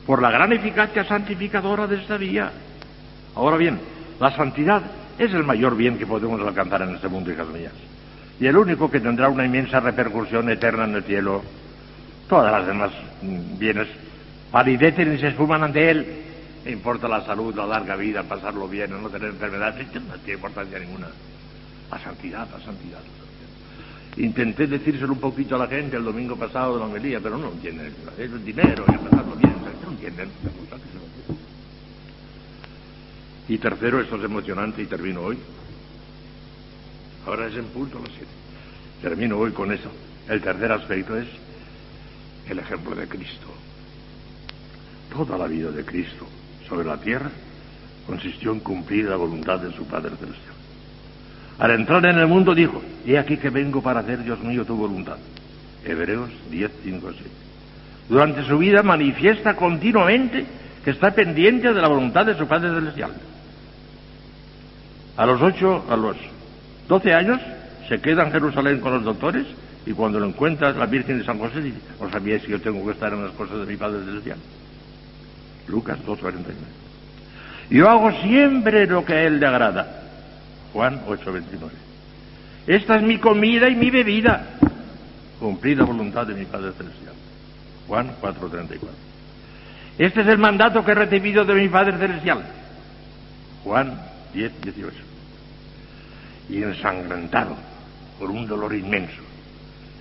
Por 0.05 0.21
la 0.21 0.29
gran 0.29 0.51
eficacia 0.53 1.03
santificadora 1.03 1.87
de 1.87 1.97
esta 1.97 2.17
vía. 2.17 2.51
Ahora 3.35 3.57
bien, 3.57 3.79
la 4.19 4.35
santidad 4.35 4.81
es 5.17 5.33
el 5.33 5.43
mayor 5.43 5.75
bien 5.75 5.97
que 5.97 6.05
podemos 6.05 6.39
alcanzar 6.41 6.81
en 6.81 6.95
este 6.95 7.07
mundo, 7.07 7.31
hijas 7.31 7.47
mías. 7.47 7.73
Y 8.39 8.45
el 8.45 8.57
único 8.57 8.89
que 8.89 8.99
tendrá 8.99 9.29
una 9.29 9.45
inmensa 9.45 9.79
repercusión 9.79 10.49
eterna 10.49 10.85
en 10.85 10.95
el 10.95 11.03
cielo. 11.03 11.43
Todas 12.27 12.51
las 12.51 12.67
demás 12.67 12.91
mm, 13.21 13.57
bienes 13.57 13.87
palidecen 14.51 15.13
y 15.13 15.17
se 15.17 15.27
esfuman 15.29 15.63
ante 15.63 15.89
él. 15.89 16.05
Importa 16.65 17.07
la 17.07 17.25
salud, 17.25 17.55
la 17.55 17.65
larga 17.65 17.95
vida, 17.95 18.23
pasarlo 18.23 18.67
bien, 18.67 18.91
no 19.01 19.09
tener 19.09 19.29
enfermedades, 19.29 19.87
no 19.93 20.15
tiene 20.15 20.33
importancia 20.33 20.79
ninguna. 20.79 21.07
La 21.89 21.99
santidad, 21.99 22.47
la 22.51 22.59
santidad. 22.59 22.99
Intenté 24.17 24.67
decírselo 24.67 25.13
un 25.13 25.19
poquito 25.19 25.55
a 25.55 25.59
la 25.59 25.67
gente 25.67 25.95
el 25.95 26.03
domingo 26.03 26.35
pasado 26.35 26.73
de 26.73 26.79
la 26.79 26.85
homilía, 26.87 27.19
pero 27.21 27.37
no 27.37 27.51
entienden. 27.51 27.93
Es 28.17 28.31
el 28.31 28.43
dinero, 28.43 28.83
y 28.87 28.97
pasarlo 28.97 29.35
bien, 29.35 29.55
no 29.83 29.91
entienden. 29.91 30.29
Y 33.47 33.57
tercero, 33.59 34.01
esto 34.01 34.17
es 34.17 34.23
emocionante 34.23 34.81
y 34.81 34.87
termino 34.87 35.21
hoy. 35.21 35.37
Ahora 37.25 37.47
es 37.47 37.55
en 37.55 37.65
punto 37.65 37.99
las 37.99 38.09
siete. 38.09 38.31
Termino 39.01 39.37
hoy 39.37 39.51
con 39.51 39.71
eso. 39.71 39.89
El 40.27 40.41
tercer 40.41 40.71
aspecto 40.71 41.15
es 41.15 41.27
el 42.49 42.59
ejemplo 42.59 42.95
de 42.95 43.07
Cristo. 43.07 43.47
Toda 45.13 45.37
la 45.37 45.47
vida 45.47 45.71
de 45.71 45.83
Cristo 45.85 46.25
sobre 46.67 46.85
la 46.85 46.97
tierra 46.97 47.29
consistió 48.05 48.51
en 48.51 48.59
cumplir 48.59 49.05
la 49.05 49.15
voluntad 49.15 49.59
de 49.59 49.71
su 49.73 49.85
Padre 49.85 50.11
Celestial. 50.17 50.55
Al 51.59 51.71
entrar 51.71 52.05
en 52.05 52.19
el 52.19 52.27
mundo 52.27 52.53
dijo, 52.53 52.81
he 53.05 53.17
aquí 53.17 53.37
que 53.37 53.49
vengo 53.49 53.81
para 53.81 54.01
hacer, 54.01 54.23
Dios 54.23 54.39
mío, 54.41 54.63
tu 54.63 54.75
voluntad. 54.75 55.17
Hebreos 55.83 56.29
10, 56.51 56.71
5, 56.83 57.11
6. 57.11 57.23
Durante 58.09 58.43
su 58.43 58.57
vida 58.57 58.83
manifiesta 58.83 59.55
continuamente 59.55 60.45
que 60.83 60.91
está 60.91 61.11
pendiente 61.11 61.73
de 61.73 61.81
la 61.81 61.87
voluntad 61.87 62.25
de 62.25 62.37
su 62.37 62.47
Padre 62.47 62.69
Celestial. 62.69 63.11
A 65.17 65.25
los 65.25 65.41
ocho, 65.41 65.83
a 65.89 65.95
los 65.97 66.15
doce 66.87 67.13
años, 67.13 67.41
se 67.89 67.99
queda 67.99 68.23
en 68.23 68.31
Jerusalén 68.31 68.79
con 68.79 68.93
los 68.93 69.03
doctores 69.03 69.45
y 69.87 69.93
cuando 69.93 70.19
lo 70.19 70.25
encuentra 70.25 70.73
la 70.73 70.85
Virgen 70.85 71.19
de 71.19 71.23
San 71.23 71.39
José 71.39 71.61
dice, 71.61 71.79
¿no 71.97 72.11
sabíais 72.11 72.43
que 72.43 72.51
yo 72.51 72.59
tengo 72.59 72.85
que 72.85 72.91
estar 72.91 73.13
en 73.13 73.23
las 73.23 73.31
cosas 73.31 73.59
de 73.59 73.65
mi 73.65 73.77
Padre 73.77 74.03
Celestial? 74.03 74.37
Lucas 75.69 75.97
2.49. 76.05 76.43
Yo 77.69 77.89
hago 77.89 78.11
siempre 78.21 78.85
lo 78.85 79.05
que 79.05 79.13
a 79.13 79.23
él 79.23 79.39
le 79.39 79.47
agrada. 79.47 80.03
Juan 80.73 81.05
8.29. 81.07 81.69
Esta 82.67 82.97
es 82.97 83.03
mi 83.03 83.17
comida 83.17 83.69
y 83.69 83.75
mi 83.75 83.89
bebida. 83.89 84.57
Cumplir 85.39 85.77
la 85.77 85.85
voluntad 85.85 86.27
de 86.27 86.33
mi 86.33 86.43
Padre 86.43 86.73
Celestial. 86.73 87.13
Juan 87.87 88.11
4.34. 88.21 88.79
Este 89.99 90.19
es 90.19 90.27
el 90.27 90.37
mandato 90.37 90.83
que 90.83 90.91
he 90.91 90.95
recibido 90.95 91.45
de 91.45 91.53
mi 91.53 91.69
Padre 91.69 91.97
Celestial. 91.97 92.43
Juan 93.63 94.01
10.18. 94.35 94.91
Y 96.49 96.61
ensangrentado 96.61 97.55
por 98.19 98.29
un 98.29 98.45
dolor 98.45 98.75
inmenso 98.75 99.26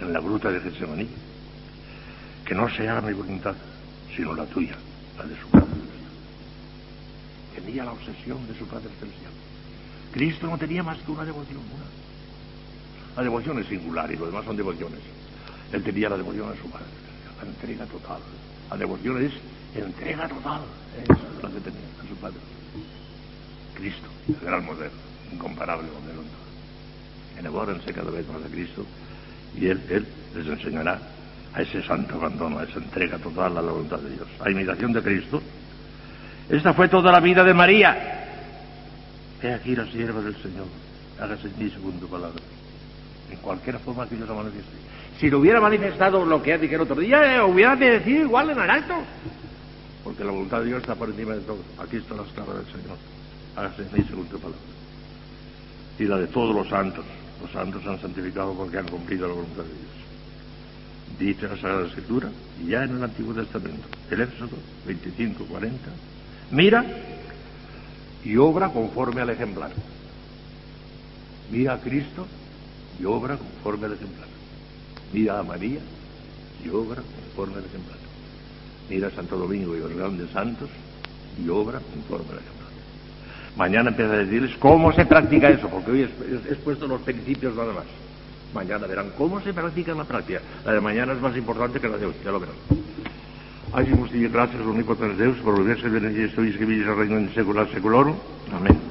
en 0.01 0.13
la 0.13 0.21
gruta 0.21 0.51
de 0.51 0.61
Getsemaní, 0.61 1.09
que 2.45 2.55
no 2.55 2.69
se 2.69 2.89
haga 2.89 3.01
mi 3.01 3.13
voluntad, 3.13 3.55
sino 4.15 4.35
la 4.35 4.45
tuya 4.47 4.77
la 5.17 5.25
de 5.25 5.35
su 5.41 5.49
tenía 7.67 7.85
la 7.85 7.93
obsesión 7.93 8.47
de 8.47 8.57
su 8.57 8.67
Padre 8.67 8.89
Celestial. 9.01 9.33
Cristo 10.13 10.47
no 10.47 10.57
tenía 10.57 10.83
más 10.83 10.99
que 10.99 11.11
una 11.11 11.25
devoción, 11.25 11.59
una. 11.59 11.85
La 13.17 13.23
devoción 13.23 13.59
es 13.59 13.67
singular 13.67 14.11
y 14.13 14.17
lo 14.17 14.27
demás 14.27 14.45
son 14.45 14.57
devociones. 14.57 15.01
Él 15.73 15.83
tenía 15.83 16.09
la 16.09 16.17
devoción 16.17 16.51
a 16.51 16.57
su 16.63 16.71
Padre, 16.71 16.87
la 17.43 17.49
entrega 17.49 17.87
total. 17.87 18.21
La 18.71 18.77
devoción 18.77 19.25
es 19.25 19.33
entrega 19.75 20.29
total. 20.29 20.61
Es 21.03 21.09
la 21.09 21.51
que 21.51 21.61
tenía 21.61 21.89
a 22.05 22.09
su 22.09 22.17
Padre. 22.17 22.39
Cristo, 23.75 24.09
el 24.29 24.47
gran 24.47 24.65
modelo, 24.65 24.93
incomparable 25.33 25.89
modelo. 25.89 26.23
Enamórense 27.39 27.93
cada 27.93 28.11
vez 28.11 28.27
más 28.29 28.43
de 28.45 28.49
Cristo 28.49 28.87
y 29.55 29.67
Él, 29.67 29.81
Él 29.91 30.07
les 30.35 30.47
enseñará 30.47 30.99
a 31.55 31.63
ese 31.63 31.83
santo 31.83 32.17
abandono, 32.17 32.59
a 32.59 32.65
esa 32.65 32.79
entrega 32.79 33.19
total 33.19 33.57
a 33.57 33.63
la 33.63 33.73
voluntad 33.73 33.99
de 33.99 34.11
Dios, 34.11 34.29
a 34.45 34.51
imitación 34.51 34.93
de 34.93 35.03
Cristo. 35.03 35.43
Esta 36.51 36.75
fue 36.75 36.89
toda 36.89 37.11
la 37.11 37.21
vida 37.21 37.43
de 37.43 37.55
María. 37.55 38.25
He 39.43 39.53
aquí 39.53 39.75
la 39.75 39.87
sierva 39.87 40.21
del 40.21 40.37
Señor, 40.37 40.67
hágase 41.21 41.49
en 41.49 41.59
mí 41.59 41.71
según 41.71 41.99
tu 41.99 42.09
palabra. 42.09 42.43
En 43.31 43.39
cualquier 43.39 43.79
forma 43.79 44.07
que 44.07 44.17
Dios 44.17 44.29
lo 44.29 44.37
manifieste. 44.37 44.71
Si 45.19 45.31
lo 45.31 45.39
hubiera 45.39 45.61
manifestado 45.61 46.25
lo 46.25 46.43
que 46.43 46.59
dicho 46.59 46.75
el 46.75 46.83
otro 46.83 46.97
día, 46.97 47.37
eh, 47.37 47.41
hubiera 47.41 47.75
decidido 47.75 48.25
igual 48.25 48.51
en 48.51 48.61
el 48.61 48.71
alto. 48.71 48.95
Porque 50.05 50.23
la 50.23 50.31
voluntad 50.31 50.61
de 50.61 50.67
Dios 50.67 50.81
está 50.83 50.95
por 50.95 51.09
encima 51.09 51.35
de 51.35 51.41
todo. 51.41 51.59
Aquí 51.79 51.97
está 51.97 52.15
la 52.15 52.23
esclava 52.23 52.55
del 52.55 52.67
Señor. 52.67 52.99
Hágase 53.57 53.83
en 53.83 53.89
mí 53.93 54.05
según 54.09 54.27
tu 54.27 54.39
palabra. 54.39 54.61
Y 55.99 56.05
la 56.05 56.19
de 56.19 56.27
todos 56.27 56.55
los 56.55 56.69
santos. 56.69 57.05
Los 57.41 57.51
santos 57.53 57.83
se 57.83 57.89
han 57.89 58.01
santificado 58.01 58.55
porque 58.55 58.79
han 58.79 58.89
cumplido 58.89 59.29
la 59.29 59.35
voluntad 59.35 59.63
de 59.63 59.69
Dios. 59.69 59.97
Dice 61.19 61.49
la 61.49 61.57
Sagrada 61.57 61.87
Escritura, 61.87 62.31
ya 62.67 62.85
en 62.85 62.97
el 62.97 63.03
Antiguo 63.03 63.35
Testamento, 63.35 63.89
el 64.11 64.21
Éxodo 64.21 64.57
25, 64.87 65.45
40, 65.45 65.79
mira 66.51 66.85
y 68.25 68.37
obra 68.37 68.71
conforme 68.71 69.21
al 69.21 69.31
ejemplar. 69.31 69.71
Mira 71.51 71.75
a 71.75 71.81
Cristo 71.81 72.27
y 73.01 73.05
obra 73.05 73.37
conforme 73.37 73.87
al 73.87 73.93
ejemplar. 73.93 74.29
Mira 75.13 75.39
a 75.39 75.43
María 75.43 75.79
y 76.65 76.69
obra 76.69 77.03
conforme 77.03 77.59
al 77.59 77.65
ejemplar. 77.65 77.99
Mira 78.91 79.09
a 79.09 79.11
Santo 79.13 79.39
Domingo 79.39 79.77
y 79.77 79.81
los 79.81 79.95
grandes 79.95 80.31
santos 80.31 80.69
y 81.43 81.49
obra 81.49 81.81
conforme 81.81 82.33
al 82.33 82.39
ejemplar. 82.39 82.56
Mañana 83.57 83.91
empieza 83.91 84.13
a 84.13 84.19
decirles 84.19 84.55
cómo 84.59 84.93
se 84.93 85.07
practica 85.07 85.49
eso, 85.49 85.69
porque 85.69 85.91
hoy 85.91 86.01
he 86.03 86.53
expuesto 86.53 86.87
los 86.87 87.01
principios 87.01 87.55
nada 87.57 87.73
más. 87.73 87.85
Mañana 88.55 88.87
verán 88.87 89.11
cómo 89.17 89.41
se 89.41 89.53
practica 89.53 89.93
en 89.93 89.99
la 89.99 90.05
práctica. 90.05 90.41
La 90.65 90.73
de 90.73 90.81
mañana 90.81 91.13
es 91.15 91.21
más 91.21 91.37
importante 91.37 91.81
que 91.81 91.89
la 91.89 91.97
de 91.97 92.07
hoy, 92.07 92.15
ya 92.25 92.31
lo 92.31 92.41
verán. 92.41 92.57
Hacemos 93.73 94.11
gracias, 94.13 94.63
omnipotens 94.63 95.19
Deus, 95.19 95.39
por 95.39 95.57
volverse 95.57 95.89
benedictis 95.89 96.35
tuis 96.35 96.57
que 96.57 96.65
vivis 96.65 96.87
el 96.87 96.97
reino 96.97 97.17
en 97.19 97.35
secular 97.35 97.69
seculorum. 97.73 98.17
Amén. 98.53 98.87